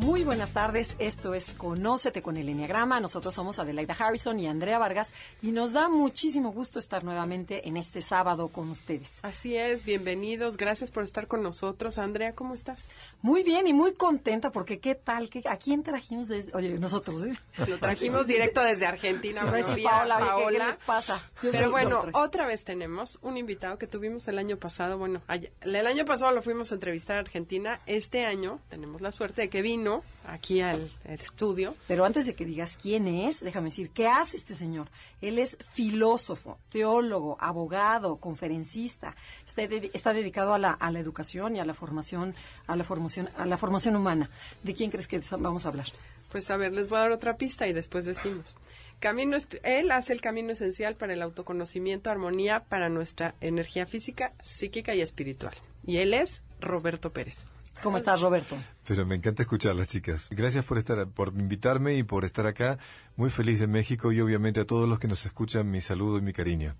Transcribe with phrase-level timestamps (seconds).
[0.00, 3.00] Muy buenas tardes, esto es Conócete con el Enneagrama.
[3.00, 7.76] Nosotros somos Adelaida Harrison y Andrea Vargas y nos da muchísimo gusto estar nuevamente en
[7.76, 9.18] este sábado con ustedes.
[9.20, 11.98] Así es, bienvenidos, gracias por estar con nosotros.
[11.98, 12.90] Andrea, ¿cómo estás?
[13.20, 17.22] Muy bien y muy contenta porque qué tal, que ¿a quién trajimos desde, oye, nosotros,
[17.24, 17.38] ¿eh?
[17.68, 19.42] Lo trajimos directo desde Argentina.
[19.62, 20.58] Sí, Paola, Paola.
[20.58, 21.30] ¿qué, les pasa?
[21.42, 25.20] Pero bueno, otra vez tenemos un invitado que tuvimos el año pasado, bueno,
[25.60, 29.50] el año pasado lo fuimos a entrevistar a Argentina, este año tenemos la suerte de
[29.50, 29.89] que vino
[30.26, 31.74] aquí al, estudio.
[31.86, 34.88] Pero antes de que digas quién es, déjame decir, ¿qué hace este señor?
[35.20, 39.16] Él es filósofo, teólogo, abogado, conferencista.
[39.46, 42.34] Está, está dedicado a la, a la educación y a la formación,
[42.66, 44.30] a la formación, a la formación humana.
[44.62, 45.86] ¿De quién crees que vamos a hablar?
[46.30, 48.56] Pues a ver, les voy a dar otra pista y después decimos.
[49.00, 54.94] Camino, él hace el camino esencial para el autoconocimiento, armonía para nuestra energía física, psíquica
[54.94, 55.54] y espiritual.
[55.86, 57.46] Y él es Roberto Pérez.
[57.82, 58.56] ¿Cómo estás, Roberto?
[58.86, 60.28] Pero me encanta escucharlas, chicas.
[60.30, 62.78] Gracias por estar, por invitarme y por estar acá.
[63.16, 66.22] Muy feliz de México y obviamente a todos los que nos escuchan mi saludo y
[66.22, 66.76] mi cariño.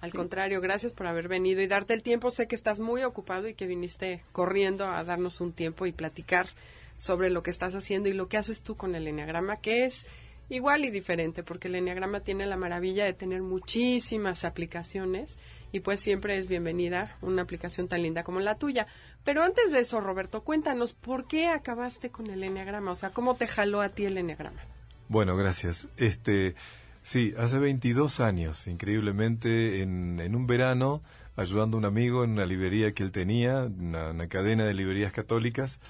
[0.00, 2.30] Al contrario, gracias por haber venido y darte el tiempo.
[2.30, 6.48] Sé que estás muy ocupado y que viniste corriendo a darnos un tiempo y platicar
[6.96, 10.06] sobre lo que estás haciendo y lo que haces tú con el Enneagrama, que es
[10.48, 15.38] igual y diferente, porque el Enneagrama tiene la maravilla de tener muchísimas aplicaciones
[15.72, 18.86] y pues siempre es bienvenida una aplicación tan linda como la tuya.
[19.24, 22.90] Pero antes de eso, Roberto, cuéntanos, ¿por qué acabaste con el Enneagrama?
[22.90, 24.60] O sea, ¿cómo te jaló a ti el Enneagrama?
[25.08, 25.88] Bueno, gracias.
[25.96, 26.54] Este,
[27.02, 31.02] sí, hace 22 años, increíblemente, en, un verano,
[31.36, 35.80] ayudando a un amigo en una librería que él tenía, una, cadena de librerías católicas,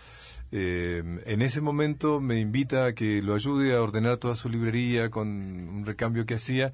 [0.53, 5.10] eh, en ese momento me invita a que lo ayude a ordenar toda su librería
[5.10, 6.72] con un recambio que hacía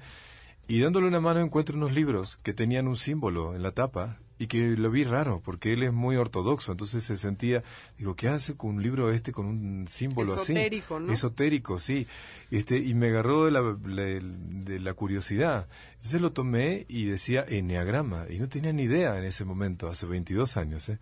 [0.69, 4.45] y dándole una mano encuentro unos libros que tenían un símbolo en la tapa y
[4.45, 7.63] que lo vi raro porque él es muy ortodoxo, entonces se sentía,
[7.97, 10.53] digo, ¿qué hace con un libro este con un símbolo así?
[10.53, 11.11] Esotérico, ¿no?
[11.11, 12.05] Esotérico, sí.
[12.51, 15.67] Este, y me agarró de la, de la curiosidad.
[15.95, 20.05] Entonces lo tomé y decía enneagrama y no tenía ni idea en ese momento, hace
[20.05, 20.87] 22 años.
[20.87, 20.99] ¿eh?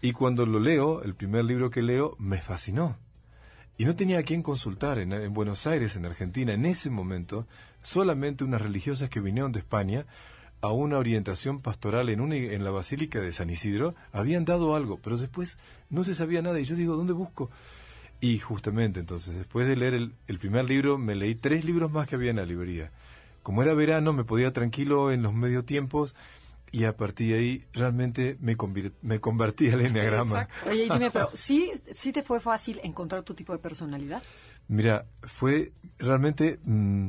[0.00, 2.96] Y cuando lo leo, el primer libro que leo, me fascinó
[3.76, 7.46] y no tenía a quién consultar en, Buenos Aires, en Argentina, en ese momento,
[7.82, 10.06] solamente unas religiosas que vinieron de España
[10.60, 15.16] a una orientación pastoral en, en la Basílica de San Isidro, habían dado algo, pero
[15.16, 15.58] después
[15.90, 17.50] no se sabía nada y yo digo, ¿dónde busco?
[18.20, 22.08] Y justamente entonces, después de leer el, el primer libro, me leí tres libros más
[22.08, 22.90] que había en la librería.
[23.42, 26.14] Como era verano, me podía tranquilo en los medio tiempos
[26.74, 28.56] y a partir de ahí realmente me,
[29.02, 30.48] me convertí al enneagrama.
[30.68, 34.20] Oye, dime, pero ¿sí, ¿sí te fue fácil encontrar tu tipo de personalidad?
[34.66, 37.06] Mira, fue realmente mm,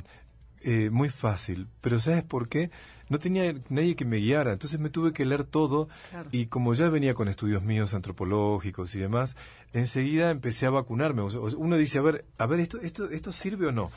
[0.61, 2.69] eh, muy fácil, pero ¿sabes por qué?
[3.09, 5.89] No tenía nadie que me guiara, entonces me tuve que leer todo
[6.31, 9.35] y como ya venía con estudios míos antropológicos y demás,
[9.73, 11.23] enseguida empecé a vacunarme.
[11.23, 13.91] uno dice, a ver, a ver, esto, esto, esto sirve o no.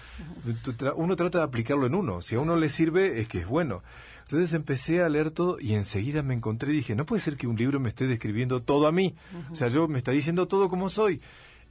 [0.96, 2.22] Uno trata de aplicarlo en uno.
[2.22, 3.82] Si a uno le sirve, es que es bueno.
[4.28, 7.46] Entonces empecé a leer todo y enseguida me encontré y dije, no puede ser que
[7.46, 9.14] un libro me esté describiendo todo a mí.
[9.50, 11.22] O sea, yo me está diciendo todo como soy.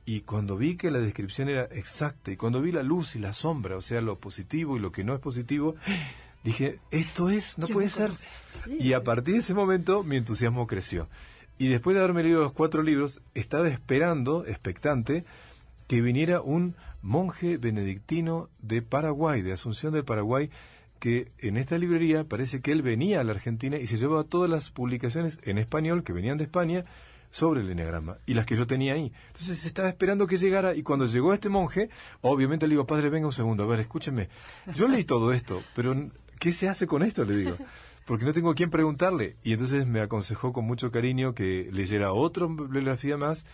[0.07, 3.33] Y cuando vi que la descripción era exacta y cuando vi la luz y la
[3.33, 5.75] sombra, o sea, lo positivo y lo que no es positivo,
[6.43, 8.09] dije, esto es, no puede ser.
[8.79, 11.07] y a partir de ese momento mi entusiasmo creció.
[11.59, 15.25] Y después de haberme leído los cuatro libros, estaba esperando, expectante,
[15.85, 20.49] que viniera un monje benedictino de Paraguay, de Asunción del Paraguay,
[20.99, 24.49] que en esta librería parece que él venía a la Argentina y se llevaba todas
[24.49, 26.85] las publicaciones en español que venían de España
[27.31, 29.11] sobre el eneagrama y las que yo tenía ahí.
[29.27, 31.89] Entonces estaba esperando que llegara y cuando llegó este monje,
[32.21, 34.29] obviamente le digo, padre, venga un segundo, a ver, escúcheme.
[34.75, 35.95] Yo leí todo esto, pero
[36.39, 37.25] ¿qué se hace con esto?
[37.25, 37.57] Le digo.
[38.05, 39.35] Porque no tengo a quién preguntarle.
[39.43, 43.45] Y entonces me aconsejó con mucho cariño que leyera otra bibliografía más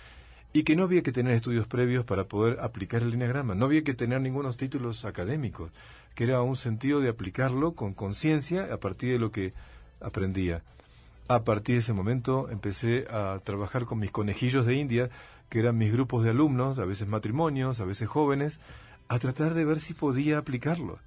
[0.54, 3.56] y que no había que tener estudios previos para poder aplicar el eneagrama.
[3.56, 5.72] No había que tener ningunos títulos académicos
[6.16, 9.54] que era un sentido de aplicarlo con conciencia a partir de lo que
[10.02, 10.62] aprendía.
[11.28, 15.10] A partir de ese momento empecé a trabajar con mis conejillos de India,
[15.50, 18.60] que eran mis grupos de alumnos, a veces matrimonios, a veces jóvenes,
[19.08, 21.00] a tratar de ver si podía aplicarlo.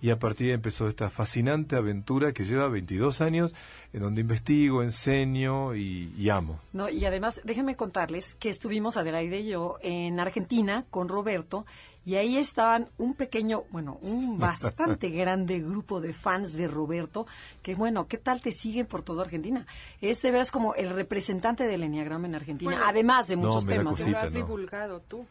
[0.00, 3.54] Y a partir de ahí empezó esta fascinante aventura que lleva 22 años
[3.94, 6.58] en donde investigo, enseño y, amo.
[6.72, 11.64] No, y además, déjenme contarles que estuvimos Adelaide y yo en Argentina con Roberto
[12.04, 17.26] y ahí estaban un pequeño, bueno, un bastante grande grupo de fans de Roberto
[17.62, 19.64] que, bueno, ¿qué tal te siguen por toda Argentina?
[20.00, 24.00] Es de veras como el representante del Enneagrama en Argentina, además de muchos temas.
[24.06, 25.24] lo has divulgado tú.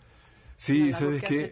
[0.56, 1.52] Sí, ¿sabes qué?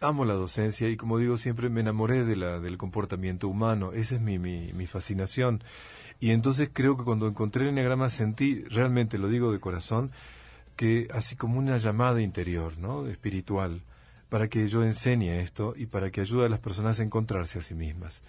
[0.00, 4.16] Amo la docencia y como digo siempre me enamoré de la, del comportamiento humano, esa
[4.16, 5.62] es mi, mi, fascinación.
[6.20, 10.10] Y entonces creo que cuando encontré el enneagrama sentí, realmente lo digo de corazón,
[10.76, 13.06] que así como una llamada interior, ¿no?
[13.06, 13.82] espiritual,
[14.28, 17.62] para que yo enseñe esto y para que ayude a las personas a encontrarse a
[17.62, 18.22] sí mismas.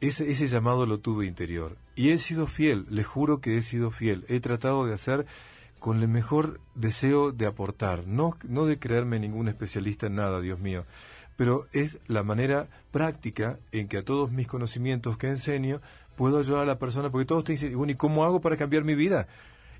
[0.00, 1.76] Ese, ese llamado lo tuve interior.
[1.96, 4.24] Y he sido fiel, le juro que he sido fiel.
[4.28, 5.26] He tratado de hacer
[5.84, 10.58] con el mejor deseo de aportar, no, no de creerme ningún especialista en nada, Dios
[10.58, 10.86] mío,
[11.36, 15.82] pero es la manera práctica en que a todos mis conocimientos que enseño
[16.16, 18.82] puedo ayudar a la persona, porque todos te dicen, bueno, ¿y cómo hago para cambiar
[18.82, 19.28] mi vida?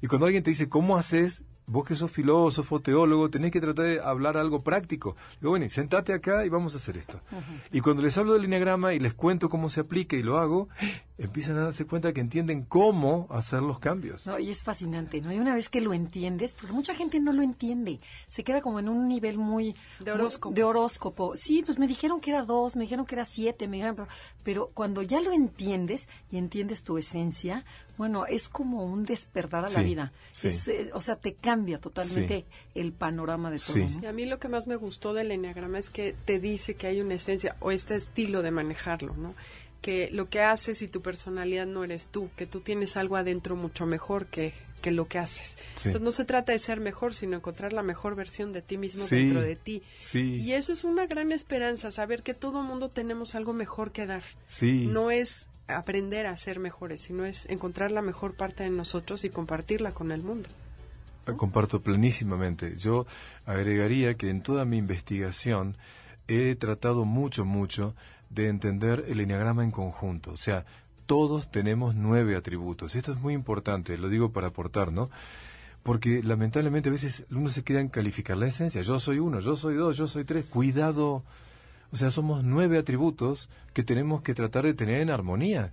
[0.03, 1.43] Y cuando alguien te dice, ¿cómo haces?
[1.67, 5.17] Vos que sos filósofo, teólogo, tenés que tratar de hablar algo práctico.
[5.41, 7.21] Digo, bueno, sentate acá y vamos a hacer esto.
[7.73, 10.69] Y cuando les hablo del lineagrama y les cuento cómo se aplica y lo hago,
[11.17, 14.27] empiezan a darse cuenta que entienden cómo hacer los cambios.
[14.27, 15.33] No, y es fascinante, ¿no?
[15.33, 18.79] Y una vez que lo entiendes, porque mucha gente no lo entiende, se queda como
[18.79, 19.75] en un nivel muy...
[20.01, 20.55] De horóscopo.
[20.55, 21.35] de horóscopo.
[21.35, 24.07] Sí, pues me dijeron que era dos, me dijeron que era siete, me dijeron...
[24.43, 27.65] pero cuando ya lo entiendes y entiendes tu esencia,
[27.97, 30.13] bueno, es como un despertar a la vida.
[30.43, 33.79] Eh, o sea, te cambia totalmente el panorama de todo.
[34.03, 36.87] Y a mí lo que más me gustó del enneagrama es que te dice que
[36.87, 39.35] hay una esencia o este estilo de manejarlo, ¿no?
[39.81, 43.55] Que lo que haces y tu personalidad no eres tú, que tú tienes algo adentro
[43.55, 44.55] mucho mejor que,
[44.85, 45.57] que lo que haces.
[45.77, 49.07] Entonces no se trata de ser mejor, sino encontrar la mejor versión de ti mismo
[49.07, 49.83] dentro de ti.
[50.13, 54.23] Y eso es una gran esperanza, saber que todo mundo tenemos algo mejor que dar.
[54.63, 59.31] No es aprender a ser mejores, sino es encontrar la mejor parte de nosotros y
[59.31, 60.51] compartirla con el mundo.
[61.37, 62.77] Comparto plenísimamente.
[62.77, 63.07] Yo
[63.47, 65.77] agregaría que en toda mi investigación
[66.29, 67.95] he tratado mucho, mucho
[68.31, 70.33] de entender el enneagrama en conjunto.
[70.33, 70.65] O sea,
[71.07, 72.95] todos tenemos nueve atributos.
[72.95, 75.11] Esto es muy importante, lo digo para aportar, ¿no?
[75.83, 78.83] Porque lamentablemente a veces uno se queda en calificar la esencia.
[78.83, 80.47] Yo soy uno, yo soy dos, yo soy tres.
[80.47, 81.23] Cuidado
[81.95, 85.73] o sea, somos nueve atributos que tenemos que tratar de tener en armonía.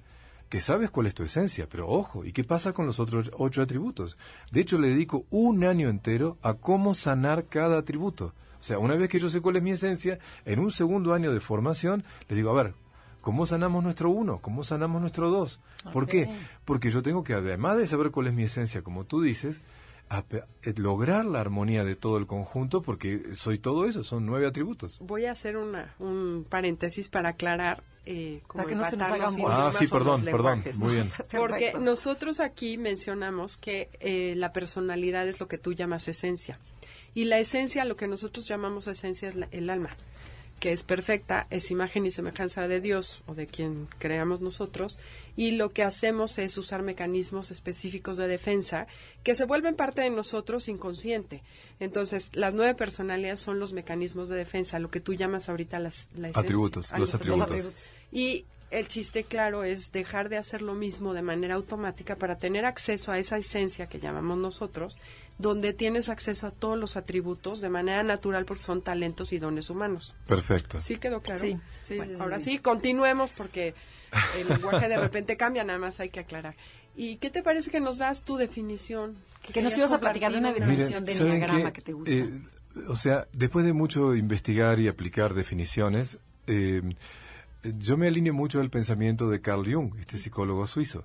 [0.51, 3.61] Que sabes cuál es tu esencia, pero ojo, ¿y qué pasa con los otros ocho
[3.61, 4.17] atributos?
[4.51, 8.33] De hecho, le dedico un año entero a cómo sanar cada atributo.
[8.59, 11.31] O sea, una vez que yo sé cuál es mi esencia, en un segundo año
[11.31, 12.73] de formación, les digo, a ver,
[13.21, 14.39] ¿cómo sanamos nuestro uno?
[14.39, 15.61] ¿Cómo sanamos nuestro dos?
[15.93, 16.29] ¿Por qué?
[16.65, 19.61] Porque yo tengo que, además de saber cuál es mi esencia, como tú dices,
[20.63, 24.99] eh, lograr la armonía de todo el conjunto, porque soy todo eso, son nueve atributos.
[24.99, 29.09] Voy a hacer una, un paréntesis para aclarar eh, para que no se nos
[29.47, 31.09] Ah, sí, perdón, perdón, muy bien.
[31.31, 36.59] Porque nosotros aquí mencionamos que eh, la personalidad es lo que tú llamas esencia.
[37.13, 39.89] Y la esencia, lo que nosotros llamamos esencia, es el alma
[40.61, 44.99] que es perfecta, es imagen y semejanza de Dios o de quien creamos nosotros,
[45.35, 48.85] y lo que hacemos es usar mecanismos específicos de defensa
[49.23, 51.41] que se vuelven parte de nosotros inconsciente.
[51.79, 56.09] Entonces, las nueve personalidades son los mecanismos de defensa, lo que tú llamas ahorita las,
[56.35, 57.89] atributos, los, atributos.
[58.11, 62.65] Y el chiste, claro, es dejar de hacer lo mismo de manera automática para tener
[62.65, 64.97] acceso a esa esencia que llamamos nosotros,
[65.37, 69.69] donde tienes acceso a todos los atributos de manera natural porque son talentos y dones
[69.69, 70.15] humanos.
[70.25, 70.79] Perfecto.
[70.79, 71.41] ¿Sí quedó claro?
[71.41, 71.99] Sí.
[72.19, 73.73] ahora sí, continuemos porque
[74.39, 76.55] el lenguaje de repente cambia, nada más hay que aclarar.
[76.95, 79.17] ¿Y qué te parece que nos das tu definición?
[79.53, 82.13] Que, nos ibas a platicar de una definición de diagrama que te gusta.
[82.13, 82.29] Eh,
[82.87, 86.81] o sea, después de mucho investigar y aplicar definiciones, eh,
[87.63, 91.03] yo me alineo mucho al pensamiento de Carl Jung, este psicólogo suizo.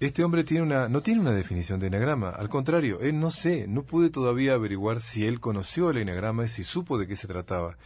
[0.00, 3.66] Este hombre tiene una, no tiene una definición de enagrama, al contrario, él no sé,
[3.68, 7.28] no pude todavía averiguar si él conoció el enagrama y si supo de qué se
[7.28, 7.76] trataba.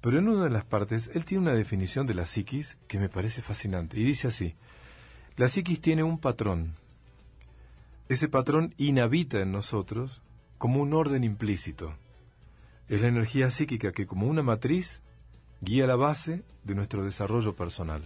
[0.00, 3.08] Pero en una de las partes, él tiene una definición de la psiquis que me
[3.08, 4.54] parece fascinante, y dice así,
[5.36, 6.74] la psiquis tiene un patrón.
[8.08, 10.22] Ese patrón inhabita en nosotros
[10.58, 11.94] como un orden implícito.
[12.88, 15.00] Es la energía psíquica que como una matriz
[15.60, 18.02] guía la base de nuestro desarrollo personal.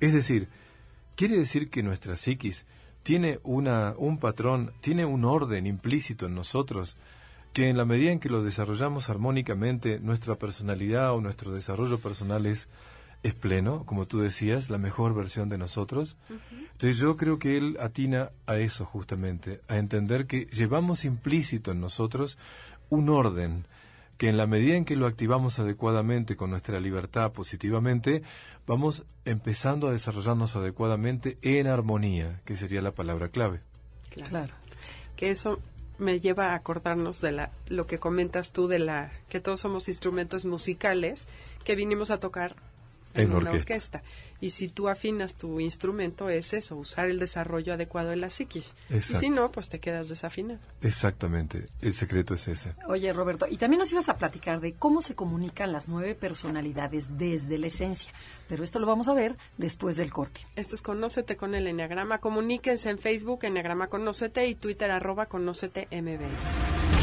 [0.00, 0.48] Es decir,
[1.16, 2.66] quiere decir que nuestra psiquis
[3.02, 6.96] tiene una, un patrón, tiene un orden implícito en nosotros,
[7.52, 12.46] que en la medida en que lo desarrollamos armónicamente, nuestra personalidad o nuestro desarrollo personal
[12.46, 12.68] es,
[13.22, 16.16] es pleno, como tú decías, la mejor versión de nosotros.
[16.72, 21.80] Entonces yo creo que él atina a eso justamente, a entender que llevamos implícito en
[21.80, 22.38] nosotros
[22.88, 23.66] un orden,
[24.22, 28.22] que en la medida en que lo activamos adecuadamente con nuestra libertad positivamente,
[28.68, 33.58] vamos empezando a desarrollarnos adecuadamente en armonía, que sería la palabra clave.
[34.10, 34.54] Claro.
[35.16, 35.58] Que eso
[35.98, 39.88] me lleva a acordarnos de la, lo que comentas tú de la que todos somos
[39.88, 41.26] instrumentos musicales
[41.64, 42.54] que vinimos a tocar
[43.14, 44.02] en, una orquesta.
[44.40, 48.74] Y si tú afinas tu instrumento, es eso, usar el desarrollo adecuado de la psiquis.
[48.90, 50.58] Y si no, pues te quedas desafinado.
[50.80, 52.74] Exactamente, el secreto es ese.
[52.88, 57.18] Oye, Roberto, y también nos ibas a platicar de cómo se comunican las nueve personalidades
[57.18, 58.12] desde la esencia.
[58.48, 60.40] Pero esto lo vamos a ver después del corte.
[60.56, 62.18] Esto es Conócete con el Enneagrama.
[62.18, 67.01] Comuníquense en Facebook, Enneagrama Conócete, y Twitter, arroba Conócete MBS.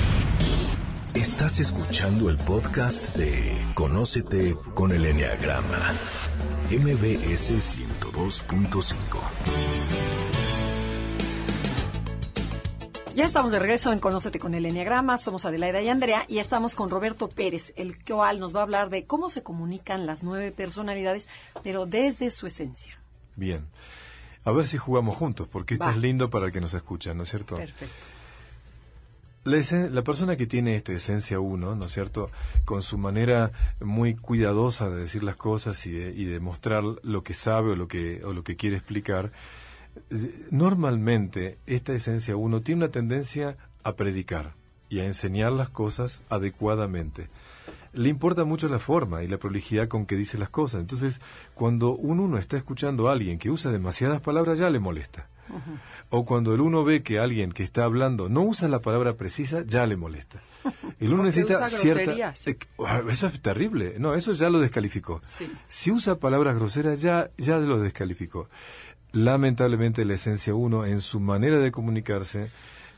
[1.40, 5.94] Estás escuchando el podcast de Conócete con el Enneagrama,
[6.70, 8.94] MBS 102.5.
[13.16, 15.18] Ya estamos de regreso en Conócete con el Enneagrama.
[15.18, 18.90] Somos Adelaida y Andrea y estamos con Roberto Pérez, el cual nos va a hablar
[18.90, 21.30] de cómo se comunican las nueve personalidades,
[21.64, 23.00] pero desde su esencia.
[23.38, 23.66] Bien.
[24.44, 27.24] A ver si jugamos juntos, porque esto es lindo para el que nos escucha, ¿no
[27.24, 27.56] es cierto?
[27.56, 28.19] Perfecto.
[29.50, 32.30] La, persona que tiene esta esencia uno, ¿no es cierto?,
[32.66, 33.52] con su manera
[33.82, 38.24] muy cuidadosa de decir las cosas y de, mostrar lo que sabe o lo que,
[38.24, 39.32] o lo que quiere explicar,
[40.52, 44.54] normalmente esta esencia uno tiene una tendencia a predicar
[44.88, 47.28] y a enseñar las cosas adecuadamente.
[47.94, 50.82] Le importa mucho la forma y la prolijidad con que dice las cosas.
[50.82, 51.22] Entonces,
[51.56, 55.28] cuando un uno está escuchando a alguien que usa demasiadas palabras, ya le molesta.
[56.12, 59.64] O cuando el uno ve que alguien que está hablando no usa la palabra precisa,
[59.66, 60.42] ya le molesta.
[61.00, 62.14] El uno necesita cierta...
[62.14, 63.96] Eh, ah, eso es terrible.
[64.00, 65.22] No, eso ya lo descalificó.
[65.68, 68.50] Si usa palabras groseras, ya, ya lo descalificó.
[69.12, 72.50] Lamentablemente la esencia uno, en su manera de comunicarse,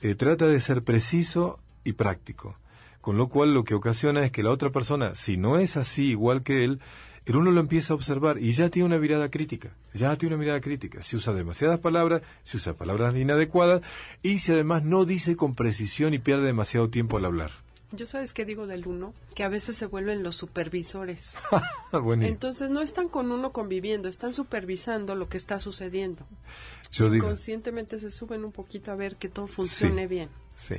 [0.01, 2.55] eh, trata de ser preciso y práctico.
[3.01, 6.05] Con lo cual lo que ocasiona es que la otra persona, si no es así
[6.05, 6.79] igual que él,
[7.25, 10.41] el uno lo empieza a observar y ya tiene una mirada crítica, ya tiene una
[10.43, 11.01] mirada crítica.
[11.01, 13.81] Si usa demasiadas palabras, si usa palabras inadecuadas
[14.23, 17.51] y si además no dice con precisión y pierde demasiado tiempo al hablar.
[17.93, 21.35] Yo sabes qué digo del uno, que a veces se vuelven los supervisores.
[22.21, 26.25] Entonces no están con uno conviviendo, están supervisando lo que está sucediendo.
[26.93, 30.29] Yo Conscientemente se suben un poquito a ver que todo funcione bien.
[30.55, 30.75] Sí,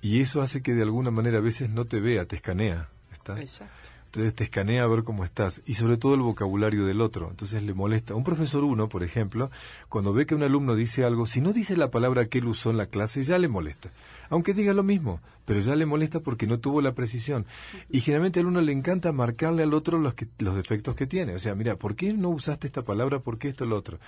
[0.00, 2.88] y eso hace que de alguna manera a veces no te vea, te escanea.
[3.12, 3.40] ¿está?
[3.40, 3.85] Exacto.
[4.16, 7.28] Te escanea a ver cómo estás y sobre todo el vocabulario del otro.
[7.30, 8.14] Entonces le molesta.
[8.14, 9.50] Un profesor uno, por ejemplo,
[9.88, 12.70] cuando ve que un alumno dice algo, si no dice la palabra que él usó
[12.70, 13.90] en la clase, ya le molesta.
[14.30, 17.44] Aunque diga lo mismo, pero ya le molesta porque no tuvo la precisión.
[17.90, 21.34] Y generalmente al uno le encanta marcarle al otro los, que, los defectos que tiene.
[21.34, 23.18] O sea, mira, ¿por qué no usaste esta palabra?
[23.18, 23.98] ¿Por qué esto lo otro?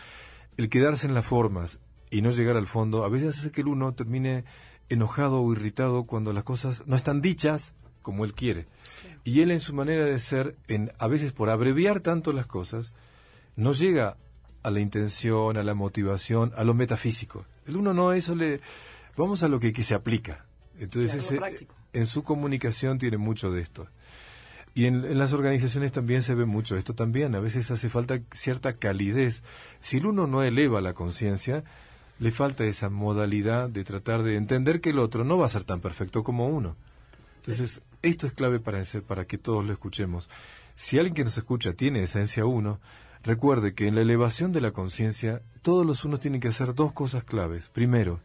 [0.57, 3.69] El quedarse en las formas y no llegar al fondo a veces hace que el
[3.69, 4.45] uno termine
[4.89, 8.67] enojado o irritado cuando las cosas no están dichas como él quiere.
[9.29, 12.95] Y él en su manera de ser, en, a veces por abreviar tanto las cosas,
[13.57, 14.17] no llega
[14.63, 17.45] a la intención, a la motivación, a lo metafísico.
[17.67, 18.63] El uno no, eso le...
[19.19, 20.47] Vamos a lo que, que se aplica.
[20.81, 21.31] Entonces,
[21.93, 23.87] en su comunicación tiene mucho de esto.
[24.75, 27.35] Y en, en, las organizaciones también se ve mucho esto también.
[27.35, 29.43] A veces hace falta cierta calidez.
[29.83, 31.65] Si el uno no eleva la conciencia,
[32.19, 35.65] le falta esa modalidad de tratar de entender que el otro no va a ser
[35.65, 36.77] tan perfecto como uno.
[37.41, 40.29] Entonces, esto es clave para, para que todos lo escuchemos.
[40.77, 42.81] Si alguien que nos escucha tiene esencia uno,
[43.23, 46.93] recuerde que en la elevación de la conciencia, todos los unos tienen que hacer dos
[46.93, 47.69] cosas claves.
[47.69, 48.21] Primero,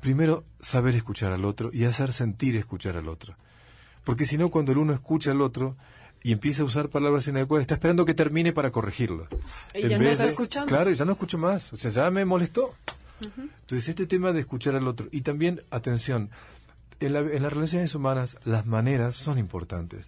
[0.00, 3.36] primero, saber escuchar al otro y hacer sentir escuchar al otro.
[4.04, 5.76] Porque si no, cuando el uno escucha al otro
[6.22, 9.28] y empieza a usar palabras inadecuadas, está esperando que termine para corregirlo.
[9.74, 10.68] Y ya no está escuchando.
[10.68, 11.72] Claro, ya no escucho más.
[11.72, 12.74] O sea, ya me molestó.
[13.20, 15.08] Entonces, este tema de escuchar al otro.
[15.10, 16.30] Y también, atención,
[17.00, 20.06] en, las relaciones humanas las maneras son importantes.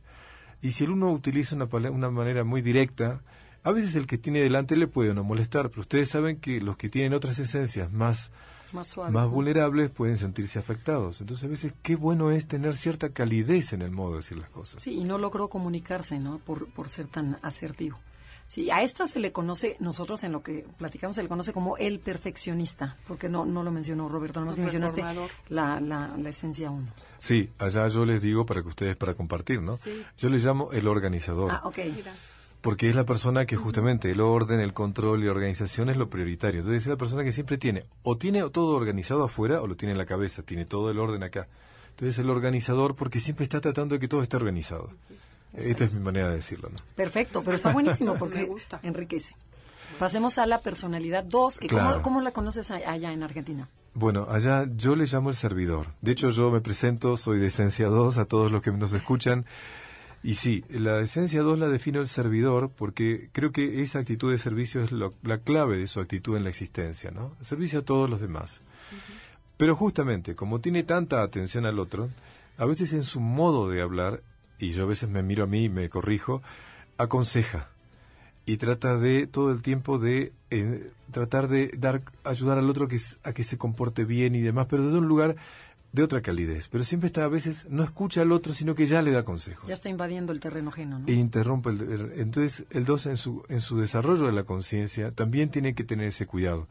[0.62, 3.21] Y si el uno utiliza una, una manera muy directa,
[3.62, 6.76] a veces el que tiene delante le puede no molestar, pero ustedes saben que los
[6.76, 8.31] que tienen otras esencias más,
[8.73, 11.21] más, vulnerables pueden sentirse afectados.
[11.21, 14.50] Entonces a veces qué bueno es tener cierta calidez en el modo de decir las
[14.50, 14.83] cosas.
[14.83, 16.38] Sí, y no logró comunicarse, ¿no?
[16.38, 17.99] Por, por ser tan asertivo.
[18.48, 21.76] Sí, a esta se le conoce, nosotros en lo que platicamos, se le conoce como
[21.78, 25.02] el perfeccionista, porque no, no lo mencionó Roberto, nomás mencionaste
[25.48, 26.86] la, la, la, esencia uno.
[27.18, 29.76] Sí, allá yo les digo para que ustedes, para compartir, ¿no?
[29.76, 30.02] Sí.
[30.16, 31.50] Yo les llamo el organizador.
[31.50, 31.78] Ah, ok.
[32.60, 36.08] Porque es la persona que justamente el orden, el control y la organización es lo
[36.08, 36.60] prioritario.
[36.60, 39.92] Entonces es la persona que siempre tiene, o tiene todo organizado afuera o lo tiene
[39.92, 41.48] en la cabeza, tiene todo el orden acá.
[41.90, 44.90] Entonces el organizador porque siempre está tratando de que todo esté organizado.
[45.56, 46.68] Esta es mi manera de decirlo.
[46.68, 46.76] ¿no?
[46.94, 48.48] Perfecto, pero está buenísimo porque
[48.82, 49.34] enriquece.
[49.98, 51.60] Pasemos a la personalidad 2.
[52.02, 53.68] ¿cómo, la conoces allá en Argentina?
[53.94, 55.86] Bueno, allá yo le llamo el servidor.
[56.02, 59.46] De hecho, yo me presento, soy de Esencia 2 a todos los que nos escuchan.
[60.22, 64.38] Y sí, la Esencia 2 la defino el servidor porque creo que esa actitud de
[64.38, 67.32] servicio es la clave de su actitud en la existencia, ¿no?
[67.40, 68.60] servicio a todos los demás.
[69.56, 72.10] Pero justamente, como tiene tanta atención al otro,
[72.58, 74.20] a veces en su modo de hablar,
[74.58, 76.42] y yo a veces me miro a mí y me corrijo,
[76.98, 77.68] aconseja
[78.46, 82.98] y trata de todo el tiempo de eh, tratar de dar ayudar al otro que,
[83.25, 85.36] a que se comporte bien y demás, pero desde un lugar
[85.92, 86.68] de otra calidez.
[86.68, 89.66] Pero siempre está a veces no escucha al otro, sino que ya le da consejos.
[89.66, 91.08] Ya está invadiendo el terreno ajeno, ¿no?
[91.08, 91.70] E interrumpe.
[91.70, 95.82] El, entonces el dos en su en su desarrollo de la conciencia también tiene que
[95.82, 96.68] tener ese cuidado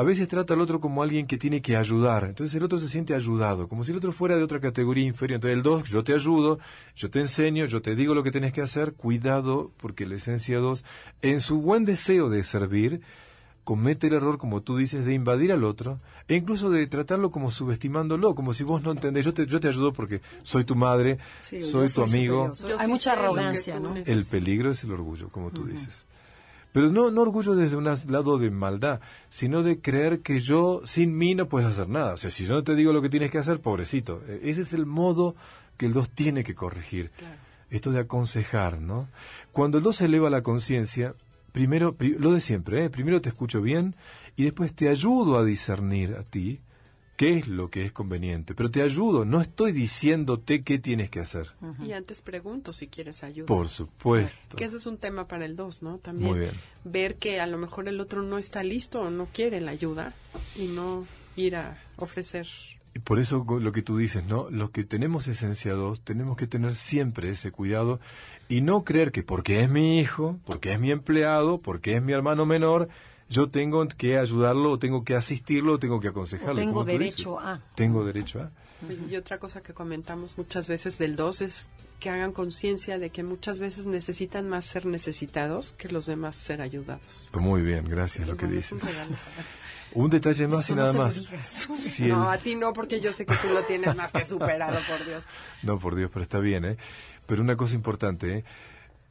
[0.00, 2.24] a veces trata al otro como alguien que tiene que ayudar.
[2.24, 5.34] Entonces el otro se siente ayudado, como si el otro fuera de otra categoría inferior.
[5.36, 6.58] Entonces el dos, yo te ayudo,
[6.96, 8.94] yo te enseño, yo te digo lo que tienes que hacer.
[8.94, 10.86] Cuidado, porque la esencia dos,
[11.20, 13.02] en su buen deseo de servir,
[13.62, 17.50] comete el error, como tú dices, de invadir al otro e incluso de tratarlo como
[17.50, 19.26] subestimándolo, como si vos no entendés.
[19.26, 22.50] Yo te, yo te ayudo porque soy tu madre, soy tu amigo.
[22.78, 23.94] Hay mucha arrogancia, ¿no?
[23.94, 26.06] El peligro es el orgullo, como tú dices.
[26.72, 31.16] Pero no, no orgullo desde un lado de maldad, sino de creer que yo sin
[31.16, 32.14] mí no puedes hacer nada.
[32.14, 34.22] O sea, si yo no te digo lo que tienes que hacer, pobrecito.
[34.28, 35.34] E, ese es el modo
[35.76, 37.10] que el dos tiene que corregir.
[37.70, 39.08] Esto de aconsejar, ¿no?
[39.52, 41.14] Cuando el dos se eleva la conciencia,
[41.52, 42.90] primero, lo de siempre, ¿eh?
[42.90, 43.96] primero te escucho bien
[44.36, 46.60] y después te ayudo a discernir a ti
[47.20, 48.54] qué es lo que es conveniente.
[48.54, 51.50] Pero te ayudo, no estoy diciéndote qué tienes que hacer.
[51.84, 53.44] Y antes pregunto si quieres ayuda.
[53.44, 54.56] Por supuesto.
[54.56, 55.98] Que eso es un tema para el 2, ¿no?
[55.98, 56.52] También Muy bien.
[56.82, 60.14] ver que a lo mejor el otro no está listo o no quiere la ayuda
[60.56, 62.46] y no ir a ofrecer.
[62.94, 64.48] Y por eso lo que tú dices, ¿no?
[64.48, 68.00] Los que tenemos esencia 2 tenemos que tener siempre ese cuidado
[68.48, 72.14] y no creer que porque es mi hijo, porque es mi empleado, porque es mi
[72.14, 72.88] hermano menor,
[73.30, 76.56] yo tengo que ayudarlo, o tengo que asistirlo, o tengo que aconsejarlo.
[76.56, 77.60] tengo derecho a.
[77.76, 78.50] Tengo derecho a.
[79.08, 81.68] Y otra cosa que comentamos muchas veces del 2 es
[82.00, 86.60] que hagan conciencia de que muchas veces necesitan más ser necesitados que los demás ser
[86.60, 87.28] ayudados.
[87.30, 88.82] Pues muy bien, gracias lo que dices.
[89.92, 91.20] Un, detalle más y nada más.
[92.00, 95.04] no, a ti no, porque yo sé que tú lo tienes más que superado, por
[95.06, 95.26] Dios.
[95.62, 96.76] No, por Dios, pero está bien, ¿eh?
[97.26, 98.44] Pero una cosa importante, ¿eh?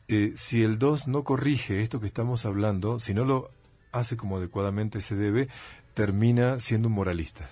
[0.07, 3.49] eh si el 2 no corrige esto que estamos hablando, si no lo
[3.91, 5.47] hace como adecuadamente se debe,
[5.93, 7.49] termina siendo un moralista.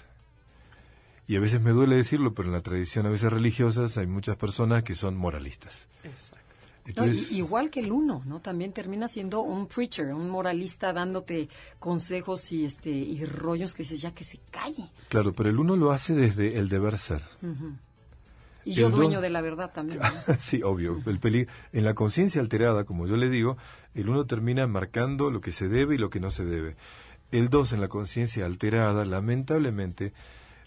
[1.28, 4.38] Y a veces me duele decirlo, pero en la tradición a veces religiosas hay muchas
[4.38, 5.88] personas que son moralistas.
[7.34, 8.40] igual que el uno, ¿no?
[8.40, 14.00] También termina siendo un preacher, un moralista dándote consejos y este y rollos que dices
[14.00, 14.90] ya que se calle.
[15.10, 17.22] Claro, pero el uno lo hace desde el deber ser.
[18.68, 20.02] Y yo dueño de la verdad también.
[20.38, 21.02] sí, obvio.
[21.06, 23.58] El en la conciencia alterada, como yo le digo,
[23.96, 26.76] el uno termina marcando lo que se debe y lo que no se debe.
[27.32, 30.12] El dos, en la conciencia alterada, lamentablemente,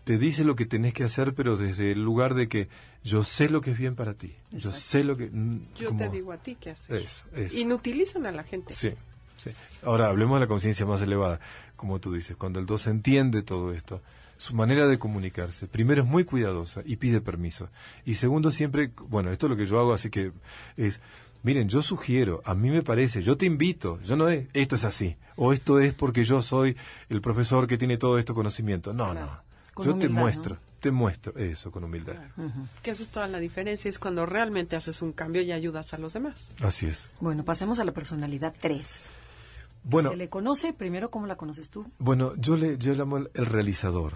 [0.05, 2.69] te dice lo que tenés que hacer, pero desde el lugar de que
[3.05, 4.35] yo sé lo que es bien para ti.
[4.51, 5.27] Yo sé lo que...
[5.31, 7.03] Mm, yo te digo a ti qué hacer.
[7.03, 7.59] Eso, eso.
[7.59, 8.73] Inutilizan a la gente.
[8.73, 8.93] Sí,
[9.41, 9.51] sí.
[9.85, 11.41] Ahora, hablemos de la conciencia más elevada.
[11.77, 14.03] Como tú dices, cuando el dos entiende todo esto,
[14.41, 15.67] su manera de comunicarse.
[15.67, 17.69] Primero es muy cuidadosa y pide permiso.
[18.07, 20.33] Y segundo siempre, bueno, esto es lo que yo hago, así que
[20.79, 21.01] es,
[21.43, 24.85] miren, yo sugiero, a mí me parece, yo te invito, yo no es, esto es
[24.85, 26.75] así, o esto es porque yo soy
[27.11, 28.95] el profesor que tiene todo esto conocimiento.
[28.95, 29.43] No, no.
[29.85, 30.57] yo te muestro.
[30.81, 32.17] Te muestro eso con humildad.
[32.83, 35.99] Que eso es toda la diferencia, es cuando realmente haces un cambio y ayudas a
[35.99, 36.53] los demás.
[36.63, 37.11] Así es.
[37.21, 39.11] Bueno, pasemos a la personalidad 3.
[39.85, 41.11] Bueno, ¿Se le conoce primero?
[41.11, 41.87] ¿Cómo la conoces tú?
[41.99, 44.15] Bueno, yo le yo llamo el realizador.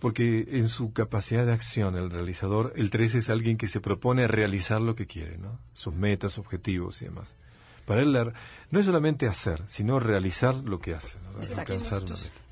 [0.00, 4.28] Porque en su capacidad de acción, el realizador, el 13 es alguien que se propone
[4.28, 5.58] realizar lo que quiere, ¿no?
[5.72, 7.36] Sus metas, objetivos y demás.
[7.86, 8.32] Para él
[8.70, 11.18] no es solamente hacer, sino realizar lo que hace,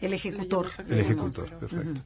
[0.01, 0.67] El ejecutor.
[0.89, 2.03] El ejecutor, perfecto.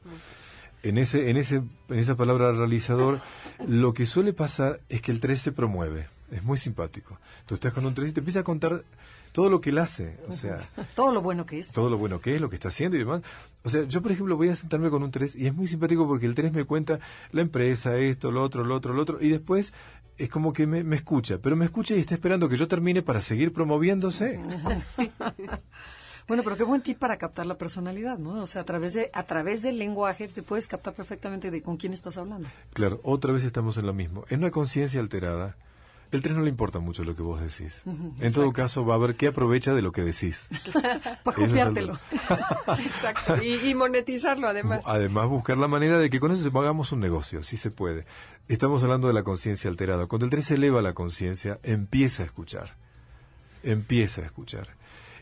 [0.83, 3.21] En ese, en ese, en esa palabra realizador,
[3.67, 6.07] lo que suele pasar es que el 13 se promueve.
[6.31, 7.19] Es muy simpático.
[7.45, 8.83] Tú estás con un 13 y te empieza a contar
[9.37, 10.57] todo lo que él hace, o sea...
[10.95, 11.71] todo lo bueno que es.
[11.71, 13.21] Todo lo bueno que es, lo que está haciendo y demás.
[13.63, 16.07] O sea, yo por ejemplo voy a sentarme con un 3 y es muy simpático
[16.07, 16.99] porque el 3 me cuenta
[17.31, 19.73] la empresa, esto, lo otro, lo otro, lo otro, y después
[20.17, 23.21] es como que me, escucha, pero me escucha y está esperando que yo termine para
[23.21, 24.41] seguir promoviéndose.
[26.27, 28.41] Bueno, pero qué buen tip para captar la personalidad, ¿no?
[28.41, 31.77] O sea, a través de a través del lenguaje te puedes captar perfectamente de con
[31.77, 32.49] quién estás hablando.
[32.73, 34.25] Claro, otra vez estamos en lo mismo.
[34.29, 35.55] En una conciencia alterada,
[36.11, 37.83] el 3 no le importa mucho lo que vos decís.
[38.19, 40.47] en todo caso, va a ver qué aprovecha de lo que decís.
[41.23, 41.97] Para copiártelo.
[42.79, 43.41] Exacto.
[43.43, 44.85] Y, monetizarlo, además.
[44.87, 48.05] Además, buscar la manera de que con eso hagamos un negocio, si se puede.
[48.47, 50.07] Estamos hablando de la conciencia alterada.
[50.07, 52.75] Cuando el 3 eleva la conciencia, empieza a escuchar.
[53.63, 54.67] Empieza a escuchar.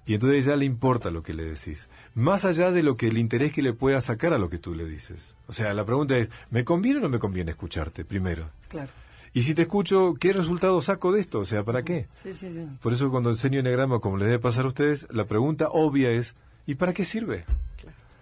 [0.06, 1.90] Y entonces ya le importa lo que le decís.
[2.14, 4.76] Más allá de lo que el interés que le pueda sacar a lo que tú
[4.76, 5.36] le dices.
[5.48, 8.52] O sea, la pregunta es, ¿me conviene o no me conviene escucharte primero?
[8.70, 8.92] Claro.
[9.36, 11.42] Y si te escucho, ¿qué resultado saco de esto?
[11.42, 12.08] O sea, ¿para qué?
[12.16, 12.66] Sí, sí, sí.
[12.82, 16.38] Por eso cuando enseño enegrama, como les debe pasar a ustedes, la pregunta obvia es,
[16.66, 17.44] ¿y para qué sirve?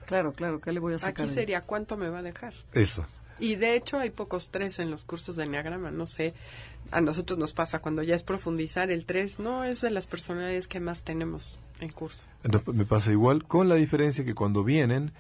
[0.07, 1.25] Claro, claro, ¿qué le voy a sacar?
[1.25, 2.55] Aquí sería, ¿cuánto me va a dejar?
[2.73, 3.05] Eso.
[3.39, 6.33] Y de hecho hay pocos tres en los cursos de Enneagrama, no sé,
[6.89, 10.67] a nosotros nos pasa cuando ya es profundizar, el tres no es de las personalidades
[10.67, 12.25] que más tenemos en curso.
[12.73, 15.11] Me pasa igual, con la diferencia que cuando vienen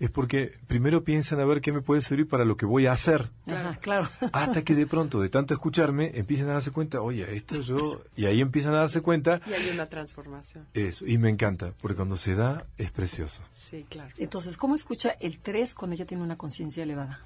[0.00, 2.92] es porque primero piensan a ver qué me puede servir para lo que voy a
[2.92, 3.30] hacer.
[3.46, 4.08] Ajá, claro.
[4.32, 8.02] Hasta que de pronto, de tanto escucharme, empiezan a darse cuenta, oye, esto yo...
[8.16, 9.40] Y ahí empiezan a darse cuenta.
[9.46, 10.66] Y hay una transformación.
[10.74, 13.42] Eso, y me encanta, porque cuando se da es precioso.
[13.50, 14.12] Sí, claro.
[14.18, 17.20] Entonces, ¿cómo escucha el 3 cuando ella tiene una conciencia elevada?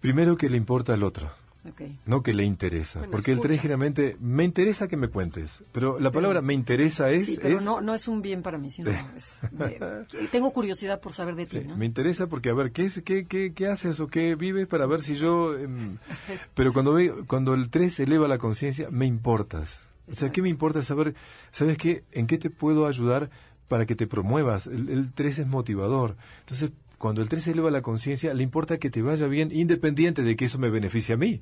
[0.00, 1.30] Primero que le importa al otro.
[1.70, 1.98] Okay.
[2.06, 3.00] No que le interesa.
[3.00, 3.48] Bueno, porque el escucha.
[3.54, 5.64] 3 generalmente, me interesa que me cuentes.
[5.72, 7.26] Pero la palabra me interesa es...
[7.26, 11.00] Sí, pero es- no, no es un bien para mí, sino es de- tengo curiosidad
[11.00, 11.76] por saber de ti, Sí, ¿no?
[11.76, 14.86] Me interesa porque, a ver, ¿qué, es, qué, qué, qué haces o qué vives para
[14.86, 15.58] ver si yo...
[15.58, 15.98] em,
[16.54, 19.82] pero cuando, ve, cuando el 3 eleva la conciencia, me importas.
[20.10, 21.14] O sea, ¿qué me importa saber,
[21.50, 23.28] sabes qué, en qué te puedo ayudar
[23.66, 24.66] para que te promuevas?
[24.68, 26.16] El, el 3 es motivador.
[26.40, 30.36] Entonces, cuando el 3 eleva la conciencia, le importa que te vaya bien independiente de
[30.36, 31.40] que eso me beneficie a mí.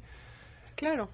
[0.76, 1.08] Claro.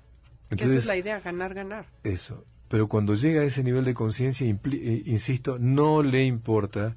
[0.51, 1.87] esa es la idea, ganar, ganar.
[2.03, 2.45] Eso.
[2.69, 6.95] Pero cuando llega a ese nivel de conciencia, eh, insisto, no le importa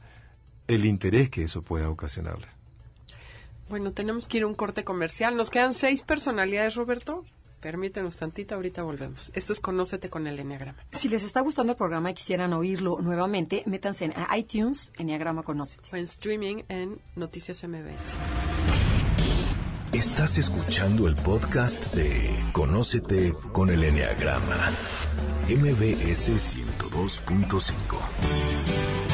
[0.67, 2.47] el interés que eso pueda ocasionarle.
[3.69, 5.35] Bueno, tenemos que ir a un corte comercial.
[5.35, 7.25] Nos quedan seis personalidades, Roberto.
[7.65, 9.31] Permítenos tantito, ahorita volvemos.
[9.33, 10.77] Esto es Conócete con el Enneagrama.
[10.91, 15.89] Si les está gustando el programa y quisieran oírlo nuevamente, métanse en iTunes, Enneagrama Conócete.
[15.91, 18.17] O en streaming en Noticias MBS.
[19.93, 24.69] Estás escuchando el podcast de Conócete con el Enneagrama.
[25.49, 29.04] MBS 102.5.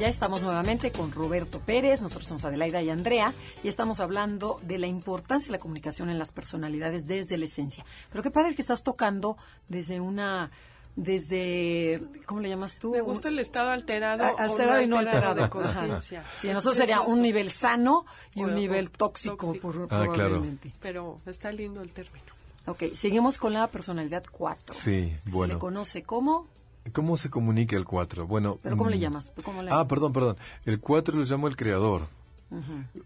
[0.00, 4.78] Ya estamos nuevamente con Roberto Pérez, nosotros somos Adelaida y Andrea, y estamos hablando de
[4.78, 7.84] la importancia de la comunicación en las personalidades desde la esencia.
[8.10, 9.36] Pero qué padre que estás tocando
[9.68, 10.50] desde una,
[10.96, 12.92] desde, ¿cómo le llamas tú?
[12.92, 15.34] Me gusta el estado alterado, A- o alterado y no alterado.
[15.34, 15.50] de Ajá.
[15.50, 16.24] conciencia.
[16.34, 19.70] Sí, nosotros sería un nivel sano y O- un nivel tóxico, tóxico.
[19.70, 20.12] por- Ah, claro.
[20.14, 20.72] probablemente.
[20.80, 22.24] Pero está lindo el término.
[22.66, 24.74] Ok, seguimos con la personalidad 4.
[24.74, 25.54] Sí, Se bueno.
[25.54, 26.46] le conoce como,
[26.92, 28.26] ¿Cómo se comunica el 4?
[28.26, 29.32] Bueno, pero ¿cómo le mm, llamas?
[29.44, 30.36] ¿Cómo le- Ah, perdón, perdón.
[30.64, 32.08] El 4 lo llamo el creador.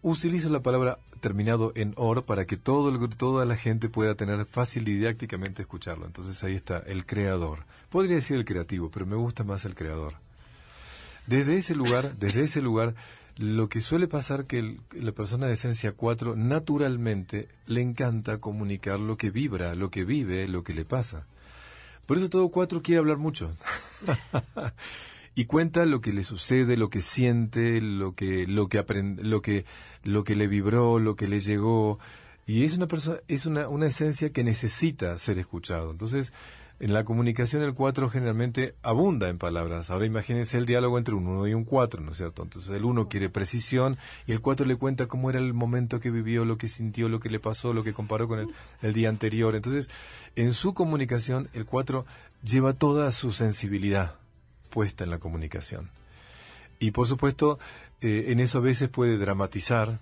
[0.01, 4.47] Utilizo la palabra terminado en or para que todo el, toda la gente pueda tener
[4.47, 6.07] fácil didácticamente escucharlo.
[6.07, 7.65] Entonces ahí está, el creador.
[7.91, 10.15] Podría decir el creativo, pero me gusta más el creador.
[11.27, 12.95] Desde ese lugar, desde ese lugar,
[13.37, 18.99] lo que suele pasar que el- la persona de esencia 4 naturalmente le encanta comunicar
[18.99, 21.27] lo que vibra, lo que vive, lo que le pasa.
[22.07, 23.51] Por eso todo 4 quiere hablar mucho.
[25.35, 29.43] y cuenta lo que le sucede, lo que siente, lo que lo que aprend- lo
[29.43, 29.65] que
[30.03, 31.99] lo que le vibró, lo que le llegó
[32.47, 35.91] y es una persona es una una esencia que necesita ser escuchado.
[35.91, 36.33] Entonces,
[36.81, 39.91] en la comunicación el 4 generalmente abunda en palabras.
[39.91, 42.43] Ahora imagínense el diálogo entre un 1 y un 4, ¿no es cierto?
[42.43, 46.11] Entonces el 1 quiere precisión y el 4 le cuenta cómo era el momento que
[46.11, 49.55] vivió, lo que sintió, lo que le pasó, lo que comparó con el, día anterior.
[49.55, 49.89] Entonces,
[50.37, 52.05] en su comunicación el 4
[52.43, 54.17] lleva toda su sensibilidad
[54.71, 55.91] puesta en la comunicación.
[56.81, 57.59] Y por supuesto,
[58.01, 60.01] eh, en eso a veces puede dramatizar,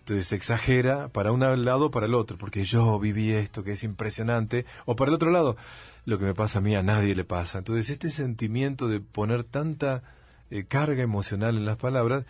[0.00, 3.84] entonces exagera para un lado o para el otro, porque yo viví esto que es
[3.84, 5.56] impresionante, o para el otro lado,
[6.04, 7.58] lo que me pasa a mí a nadie le pasa.
[7.58, 10.02] Entonces este sentimiento de poner tanta
[10.50, 12.24] eh, carga emocional en las palabras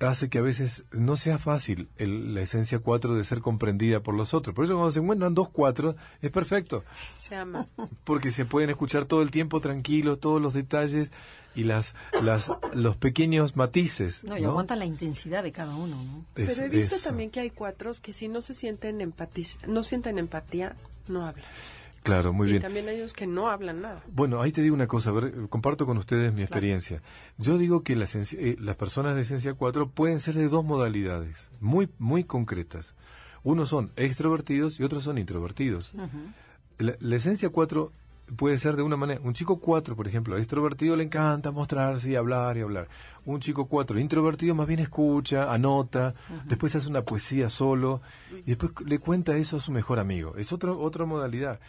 [0.00, 4.14] hace que a veces no sea fácil el- la esencia 4 de ser comprendida por
[4.14, 4.54] los otros.
[4.54, 7.66] Por eso cuando se encuentran dos 4 es perfecto Se ama.
[8.04, 11.10] porque se pueden escuchar todo el tiempo tranquilos todos los detalles
[11.58, 14.22] y las, las los pequeños matices.
[14.22, 14.50] No, y ¿no?
[14.50, 16.24] aguantan la intensidad de cada uno, ¿no?
[16.34, 17.08] Pero he visto eso.
[17.08, 20.76] también que hay cuatros que si no se sienten empatiz no sienten empatía,
[21.08, 21.44] no hablan.
[22.04, 22.62] Claro, muy y bien.
[22.62, 24.02] también hay ellos que no hablan nada.
[24.06, 27.02] Bueno, ahí te digo una cosa, a ver, comparto con ustedes mi experiencia.
[27.38, 31.50] Yo digo que las, eh, las personas de esencia 4 pueden ser de dos modalidades,
[31.60, 32.94] muy, muy concretas.
[33.42, 35.92] Unos son extrovertidos y otros son introvertidos.
[36.78, 37.92] la, la esencia 4
[38.36, 39.20] puede ser de una manera.
[39.22, 42.88] Un chico 4, por ejemplo, extrovertido le encanta mostrarse y hablar y hablar.
[43.24, 46.14] Un chico 4 introvertido más bien escucha, anota,
[46.46, 50.36] después hace una poesía solo y después le cuenta eso a su mejor amigo.
[50.36, 51.60] Es otra otra modalidad.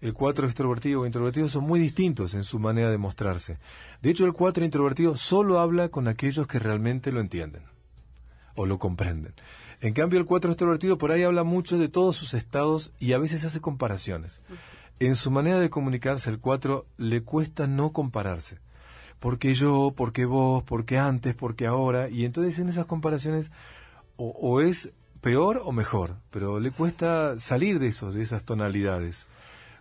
[0.00, 3.58] El 4 extrovertido o introvertido son muy distintos en su manera de mostrarse.
[4.00, 7.62] De hecho, el 4 introvertido solo habla con aquellos que realmente lo entienden
[8.54, 9.34] o lo comprenden.
[9.80, 13.18] En cambio, el 4 extrovertido por ahí habla mucho de todos sus estados y a
[13.18, 14.40] veces hace comparaciones.
[15.00, 18.58] En su manera de comunicarse, el 4 le cuesta no compararse.
[19.18, 22.08] Porque yo, porque vos, porque antes, porque ahora.
[22.08, 23.50] Y entonces en esas comparaciones
[24.16, 29.26] o, es peor o mejor, pero le cuesta salir de esos, de esas tonalidades.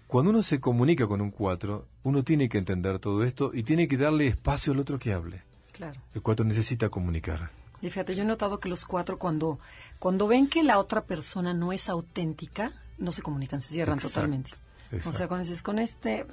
[0.07, 3.87] Cuando uno se comunica con un 4, uno tiene que entender todo esto y tiene
[3.87, 5.41] que darle espacio al otro que hable.
[5.73, 5.99] Claro.
[6.13, 7.51] El 4 necesita comunicar.
[7.81, 9.59] Y fíjate, yo he notado que los cuatro cuando,
[9.99, 14.51] cuando ven que la otra persona no es auténtica, no se comunican, se cierran totalmente.
[15.05, 16.25] O sea, cuando dices, con este,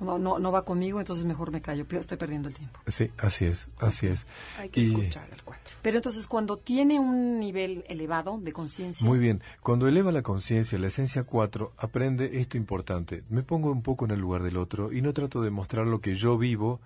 [0.00, 2.80] no, no, no va conmigo, entonces mejor me callo, estoy perdiendo el tiempo.
[2.86, 4.26] Sí, así es, así es.
[4.58, 5.74] Hay que escuchar al cuatro.
[5.82, 9.06] Pero entonces cuando tiene un nivel elevado de conciencia.
[9.06, 13.22] Muy bien, cuando eleva la conciencia, la esencia 4, aprende esto importante.
[13.28, 16.00] Me pongo un poco en el lugar del otro y no trato de mostrar lo
[16.00, 16.80] que yo vivo,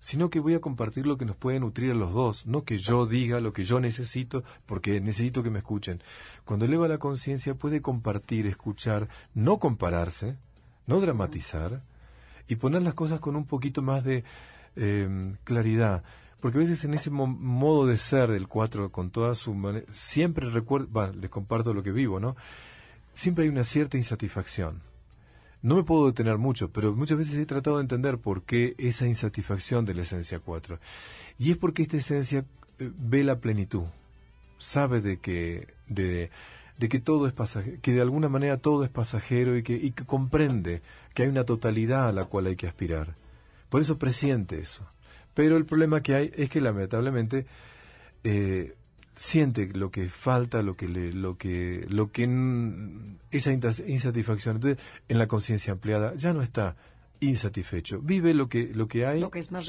[0.00, 2.78] sino que voy a compartir lo que nos puede nutrir a los dos, no que
[2.78, 6.02] yo diga lo que yo necesito, porque necesito que me escuchen.
[6.44, 10.36] Cuando eleva la conciencia puede compartir, escuchar, no compararse,
[10.86, 11.82] no dramatizar,
[12.48, 14.24] y poner las cosas con un poquito más de
[14.74, 16.02] em, claridad.
[16.40, 20.48] Porque a veces en ese modo de ser del cuatro, con toda su manera, siempre
[20.50, 22.34] recuerdo, les comparto lo que vivo, ¿no?
[23.12, 24.80] Siempre hay una cierta insatisfacción
[25.62, 29.06] no me puedo detener mucho, pero muchas veces he tratado de entender por qué esa
[29.06, 30.78] insatisfacción de la esencia 4.
[31.38, 32.44] Y es porque esta esencia
[32.78, 33.84] eh, ve la plenitud,
[34.58, 36.30] sabe de que, de,
[36.78, 40.04] que todo es pasajero, que de alguna manera todo es pasajero y que, y que
[40.04, 40.80] comprende
[41.14, 43.14] que hay una totalidad a la cual hay que aspirar.
[43.68, 44.86] Por eso presiente eso.
[45.34, 47.46] Pero el problema que hay es que lamentablemente
[48.24, 48.74] eh,
[49.20, 52.24] siente lo que falta, lo que le, lo que, lo que
[53.30, 54.56] esa insatisfacción.
[54.56, 56.74] Entonces, en la conciencia ampliada ya no está
[57.20, 59.22] insatisfecho, vive lo que, lo que hay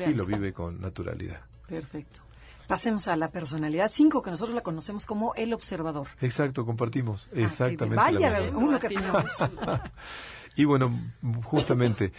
[0.08, 1.42] y lo vive con naturalidad.
[1.68, 2.22] Perfecto.
[2.66, 6.08] Pasemos a la personalidad 5, que nosotros la conocemos como el observador.
[6.22, 7.28] Exacto, compartimos.
[7.34, 7.98] Ah, exactamente.
[7.98, 8.88] Vaya, uno que
[10.56, 10.98] y bueno,
[11.44, 12.14] justamente,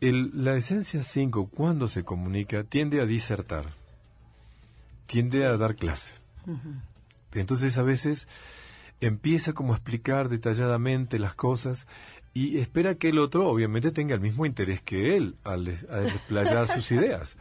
[0.00, 3.74] el, la esencia 5, cuando se comunica, tiende a disertar,
[5.06, 6.17] tiende a dar clase.
[7.32, 8.28] Entonces a veces
[9.00, 11.86] empieza como a explicar detalladamente las cosas
[12.34, 16.90] y espera que el otro obviamente tenga el mismo interés que él al, desplayar sus
[16.92, 17.36] ideas.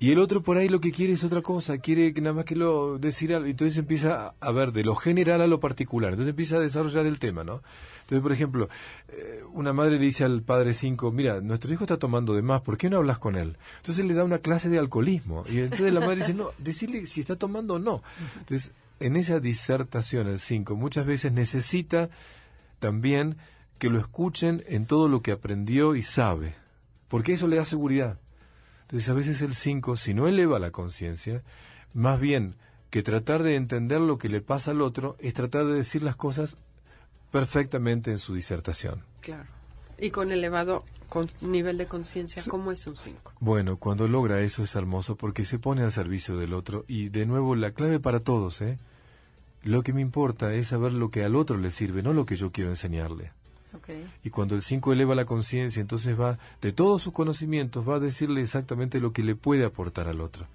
[0.00, 2.44] Y el otro por ahí lo que quiere es otra cosa, quiere que nada más
[2.44, 3.46] que lo decir algo.
[3.46, 6.12] Entonces empieza a ver de lo general a lo particular.
[6.12, 7.62] Entonces empieza a desarrollar el tema, ¿no?
[8.02, 8.68] Entonces, por ejemplo,
[9.08, 12.60] eh, una madre le dice al padre 5, mira, nuestro hijo está tomando de más,
[12.60, 13.56] ¿por qué no hablas con él?
[13.78, 15.44] Entonces le da una clase de alcoholismo.
[15.50, 18.02] Y entonces la madre dice, no, decirle si está tomando o no.
[18.40, 22.10] Entonces, en esa disertación, el 5, muchas veces necesita
[22.78, 23.36] también
[23.78, 26.54] que lo escuchen en todo lo que aprendió y sabe,
[27.08, 28.18] porque eso le da seguridad.
[28.84, 31.42] Entonces, a veces el 5, si no eleva la conciencia,
[31.92, 32.54] más bien
[32.90, 36.16] que tratar de entender lo que le pasa al otro, es tratar de decir las
[36.16, 36.58] cosas
[37.30, 39.02] perfectamente en su disertación.
[39.20, 39.48] Claro.
[39.98, 40.84] Y con elevado
[41.40, 43.32] nivel de conciencia, ¿cómo es un 5?
[43.40, 47.26] Bueno, cuando logra eso es hermoso porque se pone al servicio del otro y de
[47.26, 48.78] nuevo la clave para todos, ¿eh?
[49.62, 52.36] Lo que me importa es saber lo que al otro le sirve, no lo que
[52.36, 53.32] yo quiero enseñarle.
[53.76, 54.06] Okay.
[54.22, 58.00] Y cuando el 5 eleva la conciencia, entonces va, de todos sus conocimientos, va a
[58.00, 60.46] decirle exactamente lo que le puede aportar al otro.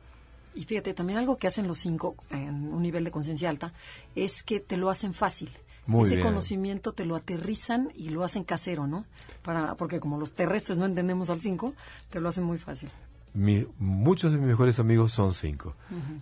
[0.55, 3.73] Y fíjate, también algo que hacen los 5 en un nivel de conciencia alta
[4.15, 5.49] es que te lo hacen fácil
[5.97, 9.05] ese conocimiento te lo aterrizan y lo hacen casero, ¿no?
[9.41, 11.73] Para, porque como los terrestres no entendemos al 5,
[12.09, 12.89] te lo hacen muy fácil.
[13.33, 15.73] muchos de mis mejores amigos son 5.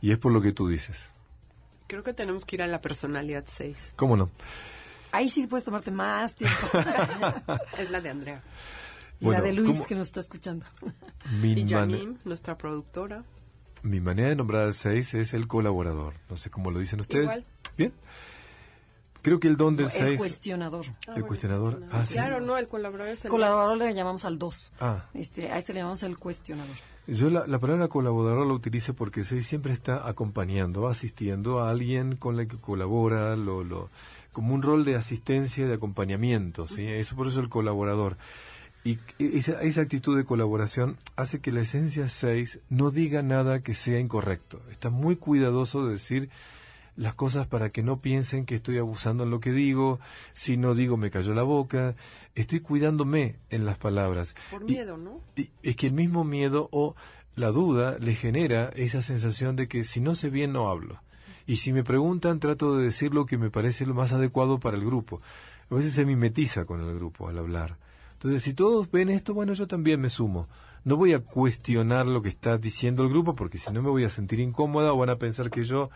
[0.02, 1.12] Y es por lo que tú dices.
[1.88, 3.94] Creo que tenemos que ir a la personalidad 6.
[3.96, 4.30] ¿Cómo no?
[5.12, 6.58] Ahí sí puedes tomarte más tiempo.
[7.78, 8.44] es la de Andrea.
[9.20, 10.66] Y la de Luis, que nos está escuchando.
[11.42, 13.24] y Janine, nuestra productora.
[13.82, 16.14] Mi manera de nombrar al 6 es el colaborador.
[16.30, 17.24] No sé cómo lo dicen ustedes.
[17.24, 17.46] Igual.
[17.78, 17.94] Bien.
[19.22, 20.04] Creo que el don del 6...
[20.04, 20.86] El cuestionador.
[21.08, 21.84] Ah, el cuestionador.
[21.92, 24.74] Ah, claro, no, el colaborador es el Colaborador le llamamos al 2.
[24.80, 25.06] Ah.
[25.14, 26.76] Este, a este le llamamos el cuestionador.
[27.08, 32.40] Yo la, palabra colaborador la utilizo porque 6 siempre está acompañando, asistiendo a alguien con
[32.40, 33.90] el que colabora, lo, lo,
[34.38, 36.86] como un rol de asistencia, de acompañamiento, ¿sí?
[36.86, 38.18] Eso por eso el colaborador.
[38.84, 43.74] Y esa, esa actitud de colaboración hace que la esencia 6 no diga nada que
[43.74, 44.62] sea incorrecto.
[44.70, 46.30] Está muy cuidadoso de decir
[46.96, 50.00] las cosas para que no piensen que estoy abusando en lo que digo,
[50.34, 51.96] si no digo me cayó la boca,
[52.36, 54.36] estoy cuidándome en las palabras.
[54.52, 55.20] Por miedo, ¿no?
[55.36, 56.96] Y es que el mismo miedo o
[57.34, 61.02] la duda le genera esa sensación de que si no sé bien no hablo.
[61.48, 64.78] Y si me preguntan trato de decir lo que me parece lo más adecuado para
[64.78, 65.22] el grupo.
[65.72, 67.78] A veces se mimetiza con el grupo al hablar.
[68.14, 70.48] Entonces, si todos ven esto, bueno, yo también me sumo.
[70.84, 74.04] No voy a cuestionar lo que está diciendo el grupo porque si no me voy
[74.04, 75.90] a sentir incómoda o van a pensar que yo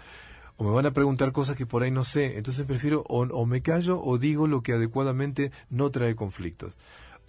[0.58, 2.38] o me van a preguntar cosas que por ahí no sé.
[2.38, 6.74] Entonces prefiero o, me callo o digo lo que adecuadamente no trae conflictos.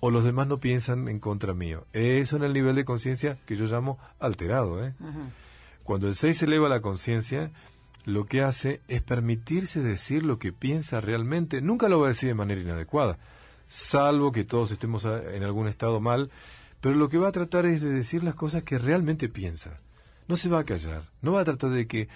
[0.01, 1.87] o los demás no piensan en contra mío.
[1.93, 4.85] Eso en el nivel de conciencia que yo llamo alterado.
[4.85, 4.93] ¿eh?
[5.85, 7.53] Cuando el 6 eleva la conciencia,
[8.05, 11.61] lo que hace es permitirse decir lo que piensa realmente.
[11.61, 13.19] Nunca lo va a decir de manera inadecuada,
[13.69, 16.31] salvo que todos estemos en algún estado mal,
[16.81, 19.79] pero lo que va a tratar es de decir las cosas que realmente piensa.
[20.29, 22.09] No se va a callar, no va a tratar de que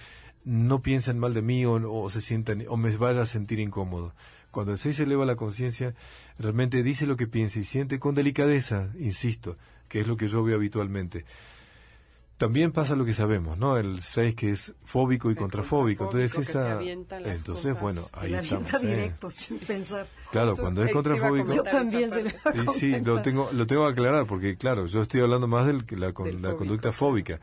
[0.44, 4.12] no piensen mal de mí o, se sientan o me vaya a sentir incómodo.
[4.50, 5.94] Cuando el 6 eleva la conciencia,
[6.38, 9.56] realmente dice lo que piensa y siente con delicadeza, insisto,
[9.88, 11.24] que es lo que yo veo habitualmente.
[12.36, 13.78] También pasa lo que sabemos, ¿no?
[13.78, 16.04] El 6 que es fóbico y contrafóbico.
[16.04, 18.74] Entonces esa entonces bueno, ahí estamos.
[18.74, 18.86] ¿eh?
[18.86, 20.06] directo sin pensar.
[20.30, 21.54] Claro, cuando es contrafóbico.
[21.54, 25.00] Yo también se lo Sí, sí, lo tengo lo tengo que aclarar porque claro, yo
[25.00, 27.40] estoy hablando más de la, la conducta fóbica.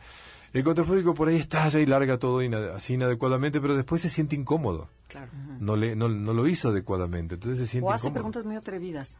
[0.53, 2.41] El contrafóbico por ahí estalla y larga todo
[2.75, 4.89] así inadecuadamente, pero después se siente incómodo.
[5.07, 5.31] Claro.
[5.59, 9.17] No le no, no lo hizo adecuadamente, entonces se siente O hace preguntas muy atrevidas.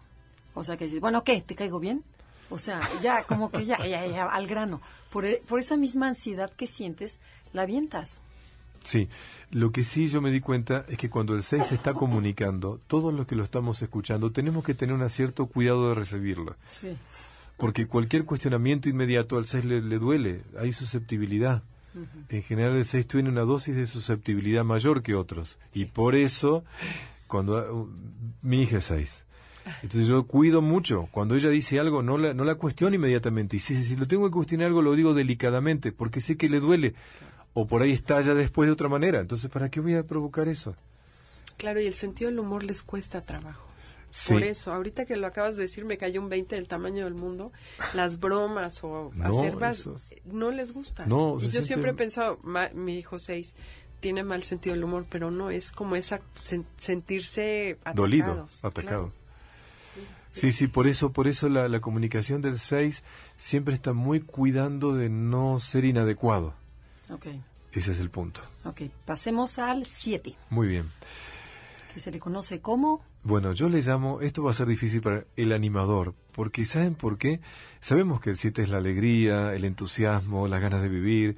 [0.54, 1.42] O sea, que dices, bueno, ¿qué?
[1.42, 2.04] ¿Te caigo bien?
[2.54, 4.80] O sea, ya, como que ya, ya, ya, al grano.
[5.10, 7.20] Por, e, por esa misma ansiedad que sientes,
[7.52, 8.22] la avientas.
[8.84, 9.10] Sí,
[9.50, 12.80] lo que sí yo me di cuenta es que cuando el 6 se está comunicando,
[12.86, 16.56] todos los que lo estamos escuchando tenemos que tener un cierto cuidado de recibirlo.
[16.68, 16.96] Sí.
[17.58, 21.63] Porque cualquier cuestionamiento inmediato al 6 le, duele, hay susceptibilidad.
[22.30, 25.58] En general el 6 tiene una dosis de susceptibilidad mayor que otros.
[25.74, 26.63] Y por eso,
[27.26, 27.89] cuando uh,
[28.44, 29.23] mi hija es 6,
[29.82, 31.08] entonces yo cuido mucho.
[31.12, 33.58] Cuando ella dice algo, no la, no la cuestiono inmediatamente.
[33.58, 36.60] Y si, si, lo tengo que cuestionar algo, lo digo delicadamente, porque sé que le
[36.60, 36.93] duele.
[37.54, 39.19] O por ahí estalla después de otra manera.
[39.19, 40.76] Entonces, ¿para qué voy a provocar eso?
[41.58, 43.73] Claro, y el sentido del humor les cuesta trabajo.
[44.30, 47.15] Por eso, ahorita que lo acabas de decir, me cayó un 20 del tamaño del
[47.15, 47.52] mundo.
[47.95, 49.56] Las bromas o hacer
[50.26, 51.08] no les gusta.
[51.08, 52.39] No, y yo siempre he pensado,
[52.76, 53.56] mi hijo 6
[53.99, 56.19] tiene mal sentido del humor, pero no, es como esa
[56.78, 59.12] sentirse Dolido, atacado.
[60.34, 63.04] Sí, sí, por eso, por eso la, la comunicación del 6
[63.38, 66.56] siempre está muy cuidando de no ser inadecuado.
[67.12, 67.28] Ok.
[67.72, 68.41] Ese es el punto.
[68.65, 70.36] Ok, pasemos al 7.
[70.50, 70.89] Muy bien.
[71.93, 73.00] Que se le conoce como...
[73.24, 77.17] Bueno, yo le llamo, esto va a ser difícil para el animador, porque ¿saben por
[77.19, 77.39] qué?
[77.80, 81.38] Sabemos que el 7 es la alegría, el entusiasmo, las ganas de vivir,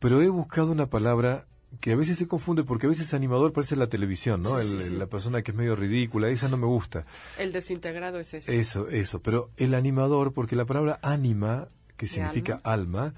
[0.00, 1.46] pero he buscado una palabra
[1.80, 4.58] que a veces se confunde porque a veces animador parece la televisión, ¿no?
[4.58, 7.04] La persona que es medio ridícula, esa no me gusta.
[7.38, 8.50] El desintegrado es eso.
[8.52, 13.14] Eso, eso, pero el animador, porque la palabra ánima, que significa alma?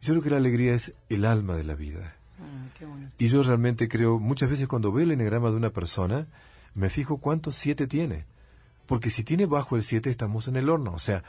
[0.00, 2.16] yo creo que la alegría es el alma de la vida.
[2.40, 2.68] Ah,
[3.18, 6.28] y yo realmente creo, muchas veces cuando veo el enegrama de una persona,
[6.74, 8.24] me fijo cuántos siete tiene.
[8.86, 10.92] Porque si tiene bajo el siete, estamos en el horno.
[10.92, 11.24] O sea,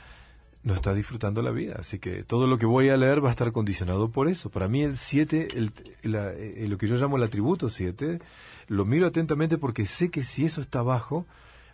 [0.64, 1.76] no está disfrutando la vida.
[1.80, 4.50] Así que todo lo que voy a leer va a estar condicionado por eso.
[4.50, 5.72] Para mí el 7, el,
[6.04, 8.20] eh, lo que yo llamo el atributo 7,
[8.68, 11.26] lo miro atentamente porque sé que si eso está abajo,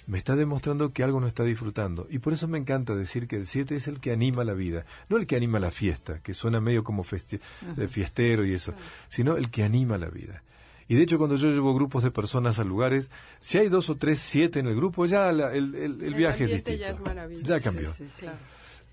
[0.08, 2.08] me está demostrando que algo no está disfrutando.
[2.10, 4.86] Y por eso me encanta decir que el 7 es el que anima la vida,
[5.10, 8.74] no el que anima la fiesta, que suena medio como fiestero y eso,
[9.08, 10.44] sino el que anima la vida.
[10.88, 13.96] Y de hecho, cuando yo llevo grupos de personas a lugares, si hay dos o
[13.96, 16.84] tres, siete en el grupo, ya el, el, viaje es distinto.
[17.44, 17.90] Ya, cambió.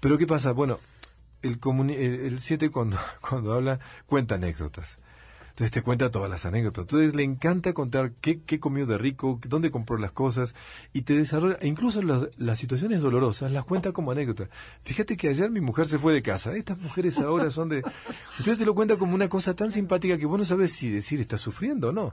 [0.03, 0.51] Pero ¿qué pasa?
[0.51, 0.81] Bueno,
[1.43, 4.99] el 7 el, siete cuando, cuando habla cuenta anécdotas.
[5.51, 6.83] Entonces te cuenta todas las anécdotas.
[6.87, 10.57] Entonces le encanta contar qué, qué comió de rico, dónde compró las cosas
[10.93, 14.49] y te desarrolla, e incluso las, las situaciones dolorosas las cuenta como anécdota.
[14.83, 16.57] Fíjate que ayer mi mujer se fue de casa.
[16.57, 17.85] Estas mujeres ahora son de...
[18.41, 21.21] Usted te lo cuenta como una cosa tan simpática que vos no sabes si decir
[21.21, 22.13] está sufriendo o no.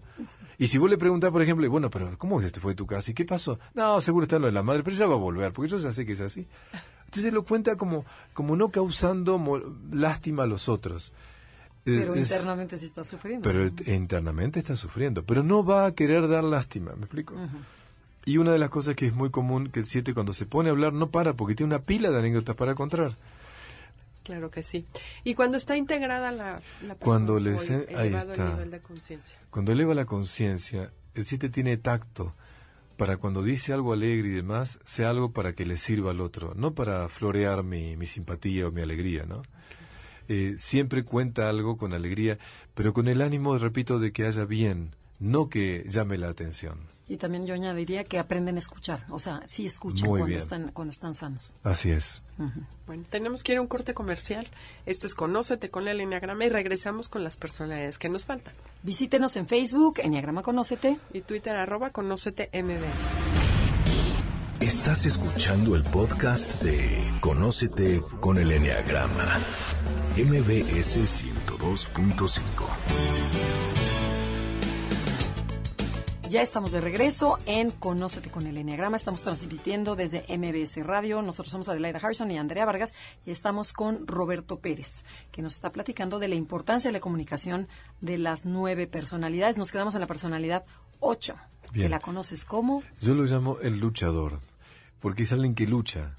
[0.59, 2.85] Y si vos le preguntás, por ejemplo, bueno, pero ¿cómo es que fue de tu
[2.85, 3.09] casa?
[3.09, 3.59] ¿Y qué pasó?
[3.73, 5.91] No, seguro está lo de la madre, pero ya va a volver, porque yo ya
[5.91, 6.45] sé que es así.
[7.09, 9.41] Entonces lo cuenta como, como no causando
[9.91, 11.11] lástima a los otros.
[11.83, 13.41] Eh, pero internamente sí está sufriendo.
[13.41, 15.23] Pero internamente está sufriendo.
[15.23, 17.33] Pero no va a querer dar lástima, ¿me explico?
[18.25, 20.69] Y una de las cosas que es muy común, que el 7 cuando se pone
[20.69, 23.13] a hablar no para, porque tiene una pila de anécdotas para contar.
[24.21, 24.85] Claro que sí.
[25.23, 27.57] Y cuando está integrada la, la cuando le
[27.97, 28.59] ahí está.
[29.49, 32.35] Cuando eleva la conciencia, el 7 tiene tacto
[32.99, 36.53] para cuando dice algo alegre y demás, sea algo para que le sirva al otro,
[36.55, 39.41] no para florear mi, mi simpatía o mi alegría, ¿no?
[40.27, 42.37] Eh, siempre cuenta algo con alegría,
[42.75, 46.77] pero con el ánimo, repito, de que haya bien, no que llame la atención.
[47.09, 50.91] Y también yo añadiría que aprenden a escuchar, o sea, sí escuchan cuando están, cuando
[50.91, 51.55] están sanos.
[51.63, 52.21] Así es.
[52.85, 54.47] Bueno, tenemos que ir a un corte comercial.
[54.85, 58.53] Esto es Conócete con el Enneagrama y regresamos con las personalidades que nos faltan.
[58.83, 60.99] Visítenos en Facebook, Enneagrama Conócete.
[61.11, 63.15] Y Twitter, arroba Conócete MBS.
[64.59, 69.39] Estás escuchando el podcast de Conócete con el Enneagrama,
[70.15, 73.78] MBS 102.5.
[76.29, 78.97] Ya estamos de regreso en Conócete con el Enneagrama.
[78.97, 81.23] Estamos transmitiendo desde MBS Radio.
[81.23, 82.93] Nosotros somos Adelaida Harrison y Andrea Vargas
[83.25, 87.67] y estamos con Roberto Pérez, que nos está platicando de la importancia de la comunicación
[87.99, 89.57] de las nueve personalidades.
[89.57, 90.65] Nos quedamos en la personalidad
[90.99, 91.35] ocho,
[91.73, 92.83] que la conoces como...
[92.99, 94.39] Yo lo llamo el luchador,
[94.99, 96.15] porque es alguien que lucha,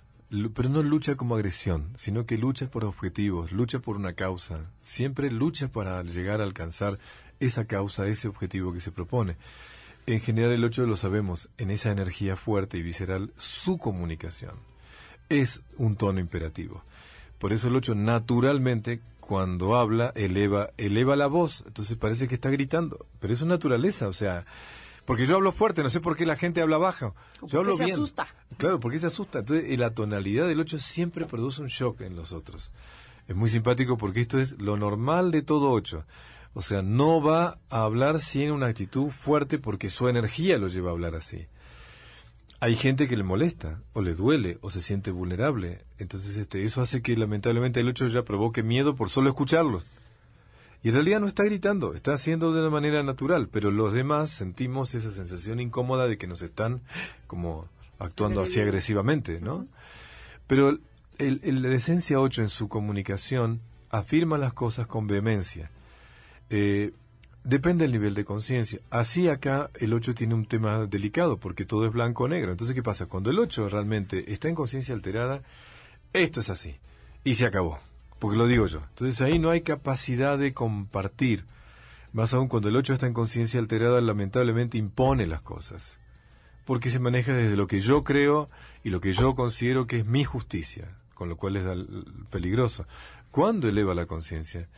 [0.56, 5.30] pero no lucha como agresión, sino que lucha por objetivos, lucha por una causa, siempre
[5.30, 6.98] lucha para llegar a alcanzar
[7.38, 9.36] esa causa, ese objetivo que se propone.
[10.06, 14.54] En general el 8 lo sabemos, en esa energía fuerte y visceral, su comunicación
[15.28, 16.82] es un tono imperativo.
[17.38, 22.50] Por eso el 8 naturalmente cuando habla eleva eleva la voz, entonces parece que está
[22.50, 24.44] gritando, pero es su naturaleza, o sea,
[25.04, 27.14] porque yo hablo fuerte, no sé por qué la gente habla bajo.
[27.46, 27.96] Yo hablo se bien.
[27.96, 28.28] asusta.
[28.58, 29.40] Claro, porque se asusta.
[29.40, 32.70] Entonces, la tonalidad del 8 siempre produce un shock en los otros.
[33.26, 36.04] Es muy simpático porque esto es lo normal de todo 8.
[36.52, 40.90] O sea, no va a hablar sin una actitud fuerte porque su energía lo lleva
[40.90, 41.46] a hablar así.
[42.58, 45.84] Hay gente que le molesta, o le duele, o se siente vulnerable.
[45.98, 49.82] Entonces, este, eso hace que lamentablemente el 8 ya provoque miedo por solo escucharlo.
[50.82, 54.30] Y en realidad no está gritando, está haciendo de una manera natural, pero los demás
[54.30, 56.80] sentimos esa sensación incómoda de que nos están
[57.26, 59.66] como actuando así agresivamente, ¿no?
[60.46, 60.78] Pero
[61.18, 65.70] el, el, la esencia 8 en su comunicación afirma las cosas con vehemencia
[66.50, 66.92] eh,
[67.44, 68.80] depende del nivel de conciencia.
[68.90, 72.50] Así acá el 8 tiene un tema delicado porque todo es blanco o negro.
[72.50, 73.06] Entonces, ¿qué pasa?
[73.06, 75.42] Cuando el 8 realmente está en conciencia alterada,
[76.12, 76.76] esto es así.
[77.24, 77.78] Y se acabó.
[78.18, 78.80] Porque lo digo yo.
[78.90, 81.44] Entonces ahí no hay capacidad de compartir.
[82.12, 85.98] Más aún cuando el 8 está en conciencia alterada, lamentablemente impone las cosas.
[86.66, 88.50] Porque se maneja desde lo que yo creo
[88.84, 90.96] y lo que yo considero que es mi justicia.
[91.14, 91.64] Con lo cual es
[92.30, 92.86] peligroso.
[93.30, 94.68] ¿Cuándo eleva la conciencia?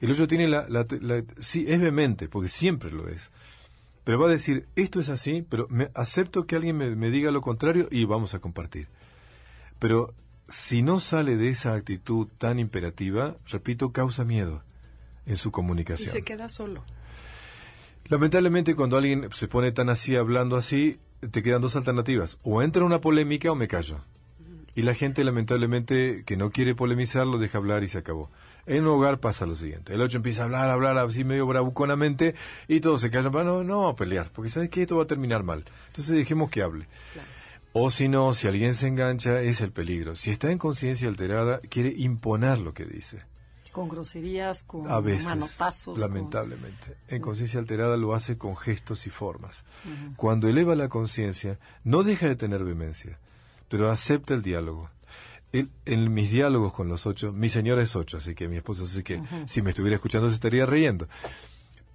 [0.00, 0.66] El otro tiene la,
[1.40, 3.30] sí, es vehemente, porque siempre lo es.
[4.04, 7.42] Pero va a decir, esto es así, pero me, acepto que alguien me, diga lo
[7.42, 8.88] contrario y vamos a compartir.
[9.78, 10.14] Pero
[10.48, 14.62] si no sale de esa actitud tan imperativa, repito, causa miedo
[15.26, 16.08] en su comunicación.
[16.08, 16.82] Y se queda solo.
[18.08, 20.98] Lamentablemente, cuando alguien se pone tan así, hablando así,
[21.30, 22.38] te quedan dos alternativas.
[22.42, 24.00] O entra una polémica o me callo.
[24.74, 28.30] Y la gente, lamentablemente, que no quiere polemizar, lo deja hablar y se acabó.
[28.66, 29.94] En un hogar pasa lo siguiente.
[29.94, 32.34] El 8 empieza a hablar, a hablar así medio bravuconamente
[32.68, 33.32] y todos se callan.
[33.32, 35.64] No, no a pelear, porque sabes que esto va a terminar mal.
[35.88, 36.86] Entonces dejemos que hable.
[37.72, 40.16] O si no, si alguien se engancha, es el peligro.
[40.16, 43.22] Si está en conciencia alterada, quiere imponer lo que dice.
[43.70, 46.00] Con groserías, con a veces, manotazos.
[46.00, 46.96] Lamentablemente.
[47.06, 49.64] En conciencia alterada lo hace con gestos y formas.
[50.16, 53.20] Cuando eleva la conciencia, no deja de tener vehemencia,
[53.68, 54.90] pero acepta el diálogo
[55.52, 59.02] en mis diálogos con los ocho, mi señora es ocho, así que mi esposo, así
[59.02, 61.08] que si me estuviera escuchando se estaría riendo.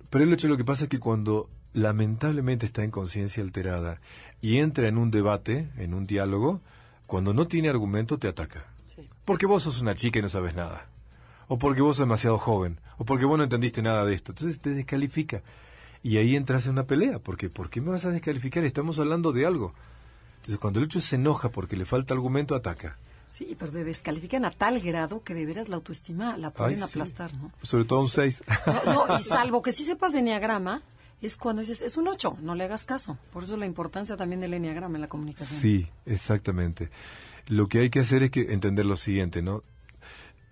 [0.09, 3.99] Pero el hecho lo que pasa es que cuando lamentablemente está en conciencia alterada
[4.41, 6.61] y entra en un debate, en un diálogo,
[7.05, 8.65] cuando no tiene argumento te ataca.
[9.25, 10.87] Porque vos sos una chica y no sabes nada.
[11.47, 12.79] O porque vos sos demasiado joven.
[12.97, 14.31] O porque vos no entendiste nada de esto.
[14.31, 15.41] Entonces te descalifica.
[16.03, 17.19] Y ahí entras en una pelea.
[17.19, 18.63] Porque ¿por qué me vas a descalificar?
[18.63, 19.73] Estamos hablando de algo.
[20.37, 22.97] Entonces cuando el hecho se enoja porque le falta argumento, ataca.
[23.35, 27.35] Sí, pero te descalifican a tal grado que de veras la autoestima la pueden aplastar,
[27.35, 27.51] ¿no?
[27.63, 28.45] Sobre todo un 6.
[28.85, 30.83] No, y salvo que si sepas de enneagrama,
[31.21, 33.17] es cuando dices, es un 8, no le hagas caso.
[33.33, 35.59] Por eso la importancia también del enneagrama en la comunicación.
[35.59, 36.91] Sí, exactamente.
[37.47, 39.63] Lo que hay que hacer es que entender lo siguiente, ¿no?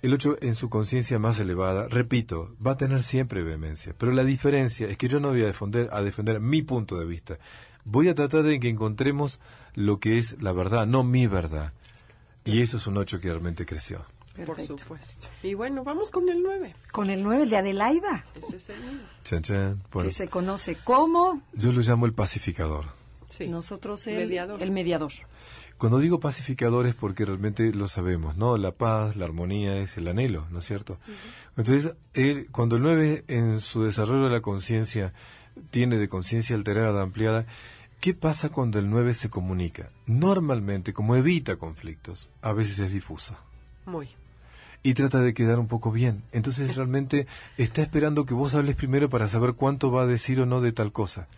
[0.02, 4.26] El 8 en su conciencia más elevada, repito, va a tener siempre vehemencia, pero la
[4.26, 7.38] diferencia es que yo no voy a defender, a defender mi punto de vista.
[7.86, 9.40] Voy a tratar de que encontremos
[9.74, 11.72] lo que es la verdad, no mi verdad.
[12.46, 14.06] Y eso es un 8 que realmente creció.
[14.46, 15.28] Por supuesto.
[15.44, 16.76] Y bueno, vamos con el 9.
[16.92, 18.26] Con el 9, el de Adelaida.
[18.36, 18.76] Ese es el
[19.24, 19.84] Chan, chan.
[19.92, 21.44] Que se conoce como...
[21.54, 22.86] Yo lo llamo el pacificador.
[23.30, 23.48] Sí.
[23.48, 24.62] Nosotros el mediador.
[24.62, 25.12] el mediador.
[25.78, 28.58] Cuando digo pacificador es porque realmente lo sabemos, ¿no?
[28.58, 30.98] La paz, la armonía es el anhelo, ¿no es cierto?
[31.58, 35.14] Entonces, él, cuando el 9 en su desarrollo de la conciencia
[35.72, 37.46] tiene de conciencia alterada, ampliada,
[38.04, 39.88] ¿Qué pasa cuando el 9 se comunica?
[40.08, 43.34] Normalmente, como evita conflictos, a veces es difuso.
[43.86, 44.10] Muy.
[44.84, 46.22] Y trata de quedar un poco bien.
[46.34, 50.46] Entonces realmente está esperando que vos hables primero para saber cuánto va a decir o
[50.46, 51.30] no de tal cosa.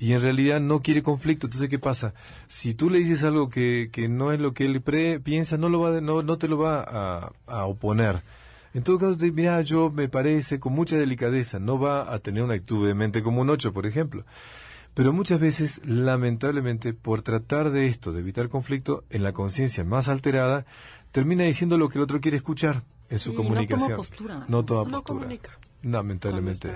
[0.00, 1.46] Y en realidad no quiere conflicto.
[1.46, 2.12] Entonces, ¿qué pasa?
[2.48, 5.68] Si tú le dices algo que, que no es lo que él pre piensa, no,
[5.68, 8.20] lo va, no, no te lo va a, a oponer.
[8.74, 12.54] En todo caso, mira, yo me parece con mucha delicadeza, no va a tener una
[12.54, 14.24] actitud de mente como un 8, por ejemplo.
[14.94, 20.08] Pero muchas veces, lamentablemente, por tratar de esto, de evitar conflicto, en la conciencia más
[20.08, 20.66] alterada,
[21.10, 23.80] termina diciendo lo que el otro quiere escuchar en su comunicación.
[23.80, 24.44] No toma postura.
[24.48, 25.28] No toma postura.
[25.82, 26.70] Lamentablemente.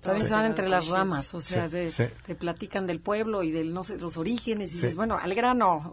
[0.00, 3.84] También se van entre las ramas, o sea, te platican del pueblo y de no
[3.84, 5.90] sé, los orígenes y dices, bueno, al grano.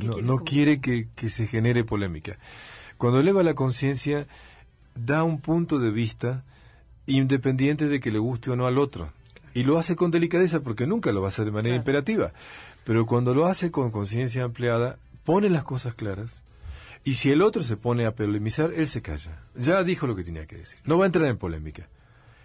[0.00, 2.38] no, no quiere que, que se genere polémica.
[2.96, 4.26] Cuando eleva la conciencia,
[4.94, 6.44] da un punto de vista
[7.06, 9.12] independiente de que le guste o no al otro.
[9.54, 12.32] Y lo hace con delicadeza porque nunca lo va a hacer de manera imperativa.
[12.84, 16.42] Pero cuando lo hace con conciencia ampliada, pone las cosas claras.
[17.04, 19.42] Y si el otro se pone a polemizar, él se calla.
[19.54, 20.78] Ya dijo lo que tenía que decir.
[20.84, 21.88] No va a entrar en polémica.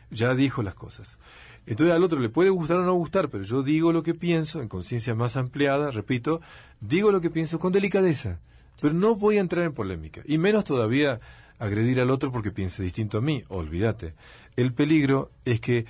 [0.09, 1.19] Ya dijo las cosas.
[1.67, 4.61] Entonces al otro le puede gustar o no gustar, pero yo digo lo que pienso
[4.61, 6.41] en conciencia más ampliada, repito,
[6.79, 8.39] digo lo que pienso con delicadeza.
[8.81, 10.21] Pero no voy a entrar en polémica.
[10.25, 11.19] Y menos todavía
[11.59, 13.43] agredir al otro porque piense distinto a mí.
[13.49, 14.13] Olvídate.
[14.55, 15.85] El peligro es que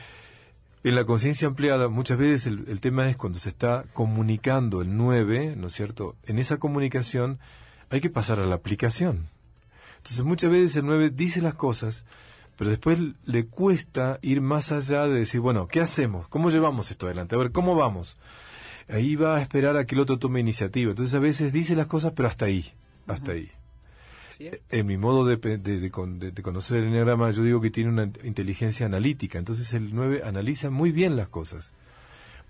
[0.88, 5.56] en la conciencia ampliada, muchas veces el, tema es cuando se está comunicando el 9,
[5.58, 6.16] ¿no es cierto?
[6.26, 7.40] En esa comunicación
[7.90, 9.28] hay que pasar a la aplicación.
[9.98, 12.06] Entonces muchas veces el 9 dice las cosas,
[12.58, 16.28] pero después le cuesta ir más allá de decir, bueno, ¿qué hacemos?
[16.28, 17.36] ¿Cómo llevamos esto adelante?
[17.36, 18.18] A ver, ¿cómo vamos?
[18.88, 20.92] Ahí va a esperar a que el otro tome iniciativa.
[20.92, 22.72] Entonces a veces dice las cosas, pero hasta ahí,
[23.08, 23.52] hasta ahí.
[24.40, 29.40] En mi modo de, de, conocer el enneagrama, yo digo que tiene una inteligencia analítica.
[29.40, 31.74] Entonces el 9 analiza muy bien las cosas.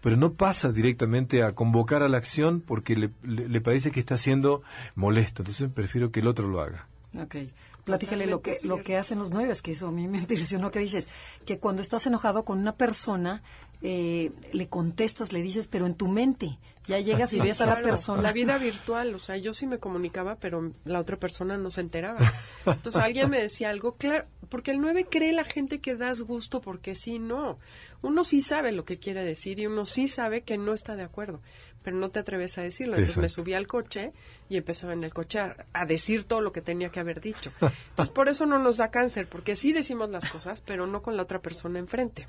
[0.02, 4.18] Pero no pasa directamente a convocar a la acción porque le, le, parece que está
[4.18, 4.62] siendo
[4.96, 5.42] molesto.
[5.42, 6.88] Entonces prefiero que el otro lo haga.
[7.18, 7.52] Okay.
[7.88, 10.80] Platícale lo que, lo que hacen los nueve, que eso a mí me impresionó que
[10.80, 11.08] dices,
[11.46, 13.42] que cuando estás enojado con una persona,
[13.82, 16.58] eh, le contestas, le dices, pero en tu mente.
[16.88, 18.22] Ya llegas y ves a la persona.
[18.22, 21.82] La vida virtual, o sea, yo sí me comunicaba, pero la otra persona no se
[21.82, 22.18] enteraba.
[22.66, 26.62] Entonces alguien me decía algo, claro, porque el 9 cree la gente que das gusto
[26.62, 27.60] porque sí, no.
[28.02, 31.04] Uno sí sabe lo que quiere decir y uno sí sabe que no está de
[31.04, 31.42] acuerdo,
[31.84, 32.96] pero no te atreves a decirlo.
[32.96, 34.12] Entonces me subí al coche
[34.50, 37.52] y empezaba en el coche a, decir todo lo que tenía que haber dicho.
[37.62, 41.18] Entonces por eso no nos da cáncer, porque sí decimos las cosas, pero no con
[41.18, 42.28] la otra persona enfrente.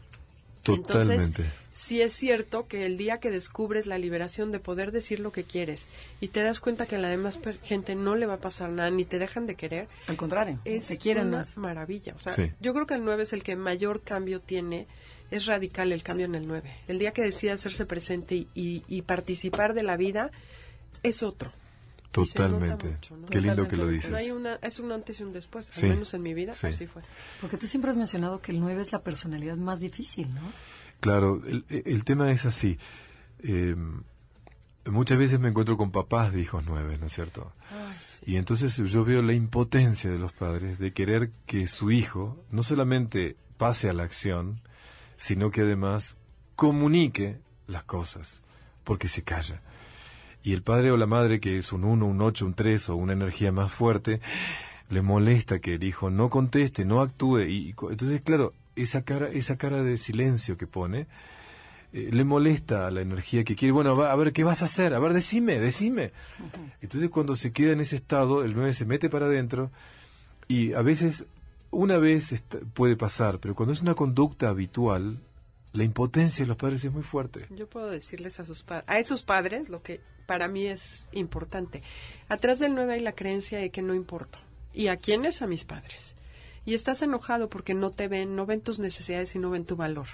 [0.63, 1.43] Totalmente.
[1.43, 5.33] Entonces, sí es cierto que el día que descubres la liberación de poder decir lo
[5.33, 5.89] que quieres
[6.21, 8.91] y te das cuenta que a la demás gente no le va a pasar nada
[8.91, 9.89] ni te dejan de querer.
[10.07, 12.15] Al contrario, es una maravilla.
[12.17, 14.87] O sea, yo creo que el 9 es el que mayor cambio tiene.
[15.31, 16.71] Es radical el cambio en el 9.
[16.89, 20.31] El día que decide hacerse presente y participar de la vida
[21.03, 21.53] es otro.
[22.13, 22.97] Totalmente.
[23.31, 24.13] Qué lindo que lo dices.
[24.63, 27.03] es un antes y un después, al menos en mi vida así fue.
[27.41, 30.41] Porque tú siempre has mencionado que el 9 es la personalidad más difícil, ¿no?
[31.01, 32.79] Claro, el, tema es así.
[33.41, 34.03] Em,
[34.87, 37.53] muchas veces me encuentro con papás de hijos nueve, ¿no es cierto?
[38.27, 42.65] Y entonces yo veo la impotencia de los padres de querer que su hijo no
[42.65, 44.61] solamente pase a la acción,
[45.19, 46.17] sino que además
[46.57, 48.41] comunique las cosas,
[48.85, 49.61] porque se calla
[50.43, 52.97] y el padre o la madre, que es un 1, un 8, un 3 o
[52.97, 54.21] una energía más fuerte,
[54.89, 57.41] le molesta que el hijo no conteste, no actúe.
[57.41, 61.07] Y, entonces, claro, esa cara, esa cara de silencio que pone,
[61.93, 63.73] eh, le molesta a la energía que quiere.
[63.73, 64.95] Bueno, a ver, ¿qué vas a hacer?
[64.95, 66.13] A ver, decime, decime.
[66.81, 69.71] Entonces, cuando se queda en ese estado, el 9 se mete para adentro
[70.47, 71.27] y a veces,
[71.71, 72.35] una vez
[72.75, 75.19] puede pasar, pero cuando es una conducta habitual,
[75.73, 77.47] la impotencia de los padres es muy fuerte.
[77.51, 81.83] Yo puedo decirles a sus a esos padres lo que para mí es importante.
[82.29, 84.39] Atrás del 9 hay la creencia de que no importa.
[84.75, 85.43] ¿Y a quiénes?
[85.43, 86.17] A mis padres.
[86.67, 89.77] Y estás enojado porque no te ven, no ven tus necesidades y no ven tu
[89.77, 90.07] valor.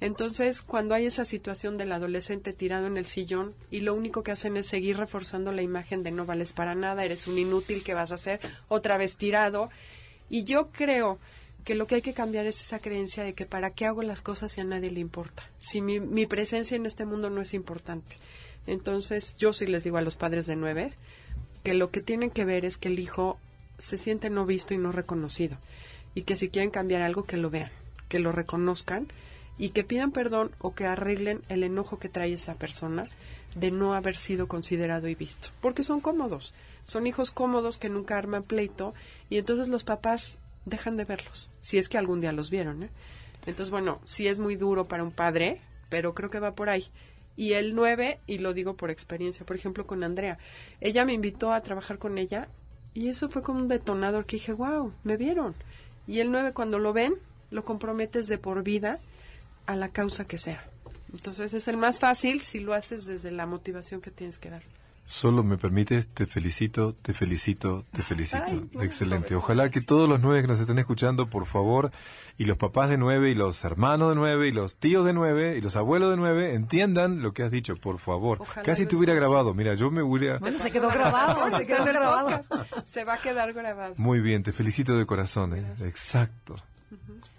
[0.00, 4.32] Entonces, cuando hay esa situación del adolescente tirado en el sillón y lo único que
[4.32, 7.94] hacen es seguir reforzando la imagen de no vales para nada, eres un inútil que
[7.94, 9.70] vas a hacer otra vez tirado.
[10.28, 11.18] Y yo creo
[11.64, 14.22] que lo que hay que cambiar es esa creencia de que para qué hago las
[14.22, 17.54] cosas si a nadie le importa, si mi, mi presencia en este mundo no es
[17.54, 18.16] importante.
[18.66, 20.92] Entonces, yo sí les digo a los padres de nueve
[21.64, 23.38] que lo que tienen que ver es que el hijo
[23.78, 25.58] se siente no visto y no reconocido.
[26.14, 27.70] Y que si quieren cambiar algo, que lo vean,
[28.08, 29.08] que lo reconozcan
[29.58, 33.06] y que pidan perdón o que arreglen el enojo que trae esa persona
[33.54, 35.48] de no haber sido considerado y visto.
[35.60, 38.94] Porque son cómodos, son hijos cómodos que nunca arman pleito
[39.30, 42.82] y entonces los papás dejan de verlos, si es que algún día los vieron.
[42.82, 42.90] ¿eh?
[43.46, 46.86] Entonces, bueno, sí es muy duro para un padre, pero creo que va por ahí.
[47.36, 50.38] Y el 9, y lo digo por experiencia, por ejemplo, con Andrea,
[50.80, 52.48] ella me invitó a trabajar con ella
[52.94, 55.54] y eso fue como un detonador que dije, wow, me vieron.
[56.06, 57.14] Y el 9, cuando lo ven,
[57.50, 58.98] lo comprometes de por vida
[59.66, 60.64] a la causa que sea.
[61.12, 64.62] Entonces es el más fácil si lo haces desde la motivación que tienes que dar.
[65.08, 68.66] Solo me permites, te felicito, te felicito, te felicito.
[68.82, 69.36] Excelente.
[69.36, 71.92] Ojalá que todos los nueve que nos estén escuchando, por favor,
[72.38, 75.56] y los papás de nueve, y los hermanos de nueve, y los tíos de nueve,
[75.56, 78.40] y los abuelos de nueve, entiendan lo que has dicho, por favor.
[78.64, 79.54] Casi te hubiera grabado.
[79.54, 80.38] Mira, yo me hubiera...
[80.38, 82.40] Bueno, se quedó grabado, se quedó grabado.
[82.84, 83.94] Se va a quedar grabado.
[83.96, 85.54] Muy bien, te felicito de corazón.
[85.54, 85.64] ¿eh?
[85.82, 86.56] Exacto.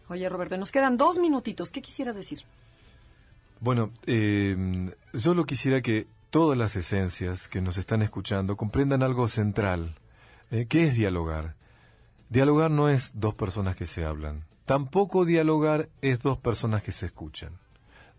[0.10, 1.72] Oye, Roberto, nos quedan dos minutitos.
[1.72, 2.40] ¿Qué quisieras decir?
[3.60, 9.28] Bueno, eh, yo lo quisiera que todas las esencias que nos están escuchando comprendan algo
[9.28, 9.96] central.
[10.52, 11.56] Eh, ¿Qué es dialogar?
[12.30, 14.44] Dialogar no es dos personas que se hablan.
[14.66, 17.54] Tampoco dialogar es dos personas que se escuchan.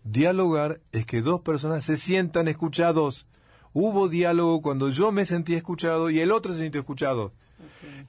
[0.03, 3.27] Dialogar es que dos personas se sientan escuchados.
[3.73, 7.31] Hubo diálogo cuando yo me sentí escuchado y el otro se sintió escuchado.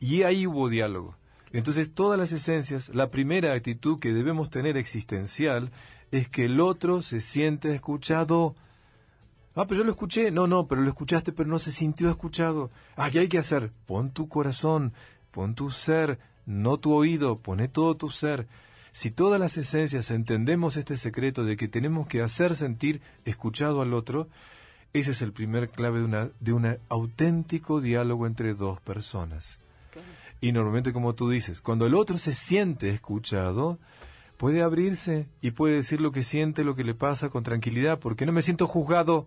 [0.00, 1.16] Y ahí hubo diálogo.
[1.52, 5.72] Entonces, todas las esencias, la primera actitud que debemos tener existencial
[6.12, 8.54] es que el otro se siente escuchado.
[9.54, 10.30] Ah, pero yo lo escuché.
[10.30, 12.70] No, no, pero lo escuchaste, pero no se sintió escuchado.
[12.96, 13.72] Ah, ¿qué hay que hacer?
[13.86, 14.92] Pon tu corazón,
[15.32, 18.46] pon tu ser, no tu oído, pone todo tu ser.
[18.92, 23.94] Si todas las esencias entendemos este secreto de que tenemos que hacer sentir escuchado al
[23.94, 24.28] otro,
[24.92, 29.60] ese es el primer clave de, de un auténtico diálogo entre dos personas.
[30.40, 33.78] Y normalmente, como tú dices, cuando el otro se siente escuchado,
[34.36, 38.24] puede abrirse y puede decir lo que siente, lo que le pasa con tranquilidad, porque
[38.24, 39.26] no me siento juzgado,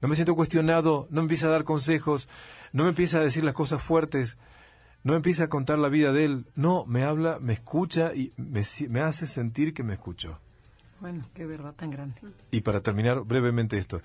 [0.00, 2.30] no me siento cuestionado, no me empieza a dar consejos,
[2.72, 4.38] no me empieza a decir las cosas fuertes,
[5.04, 8.32] no me empieza a contar la vida de él, no, me habla, me escucha y
[8.36, 10.38] me, me hace sentir que me escuchó.
[11.00, 12.16] Bueno, qué verdad tan grande.
[12.50, 14.00] Y para terminar brevemente esto,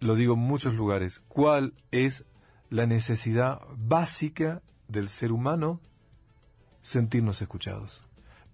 [0.00, 2.24] lo digo en muchos lugares, ¿cuál es
[2.68, 5.80] la necesidad básica del ser humano
[6.82, 8.02] sentirnos escuchados.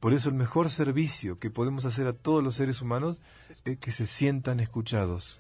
[0.01, 3.21] Por eso el mejor servicio que podemos hacer a todos los seres humanos
[3.65, 5.39] es que se sientan escuchados.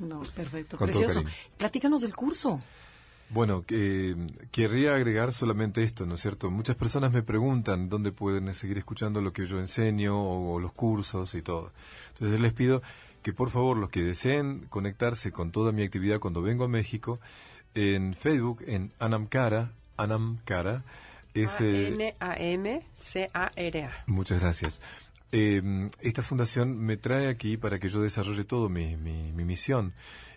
[0.00, 1.22] No, perfecto, precioso.
[1.56, 2.58] Platícanos del curso.
[3.32, 4.16] Bueno, eh,
[4.50, 6.50] querría agregar solamente esto, ¿no es cierto?
[6.50, 11.36] Muchas personas me preguntan dónde pueden seguir escuchando lo que yo enseño o, los cursos
[11.36, 11.70] y todo.
[12.14, 12.82] Entonces les pido
[13.22, 17.20] que por favor los que deseen conectarse con toda mi actividad cuando vengo a México,
[17.74, 19.70] en Facebook, en Anamcara,
[20.02, 20.82] Anam Cara.
[21.34, 22.20] Es, N-A-M-C-A-R-A.
[24.06, 24.80] Muchas gracias.
[25.32, 29.94] Eh, esta fundación me trae aquí para que yo desarrolle todo mi, mi, mi misión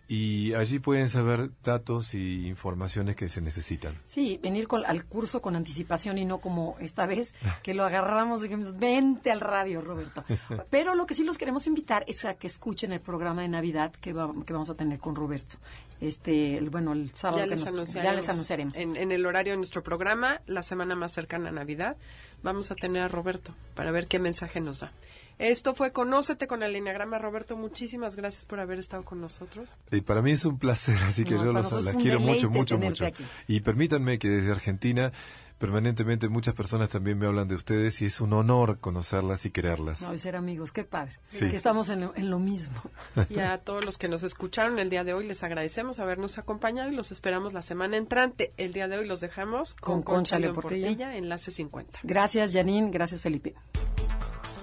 [0.07, 3.97] y allí pueden saber datos y informaciones que se necesitan.
[4.05, 7.33] Sí, venir al curso con anticipación y no como esta vez
[7.63, 10.23] que lo agarramos y dijimos, vente al radio, Roberto.
[10.69, 13.91] Pero lo que sí los queremos invitar es a que escuchen el programa de Navidad
[13.93, 14.13] que,
[14.45, 15.55] que vamos a tener con Roberto.
[16.03, 20.61] Este, bueno, el sábado ya, les, anunciaremos, En, en, el horario de nuestro programa, la
[20.61, 21.95] semana más cercana a Navidad,
[22.41, 24.91] vamos a tener a Roberto para ver qué mensaje nos da.
[25.39, 27.19] Esto fue Conócete con el Enneagrama.
[27.19, 29.77] Roberto, muchísimas gracias por haber estado con nosotros.
[29.91, 33.05] Y para mí es un placer, así que yo los, quiero mucho, mucho, mucho.
[33.47, 35.11] Y permítanme que desde Argentina
[35.57, 40.01] permanentemente muchas personas también me hablan de ustedes y es un honor conocerlas y quererlas.
[40.01, 41.13] No, ser amigos, qué padre.
[41.29, 42.81] Que estamos en, lo mismo.
[43.29, 46.91] Y a todos los que nos escucharon el día de hoy les agradecemos habernos acompañado
[46.91, 48.53] y los esperamos la semana entrante.
[48.57, 51.99] El día de hoy los dejamos con, Concha, León Portilla, Enlace 50.
[52.03, 52.91] Gracias, Janine.
[52.91, 53.55] Gracias, Felipe.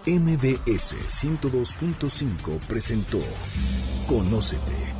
[0.07, 3.20] MBS 102.5 presentó
[4.09, 5.00] Conócete.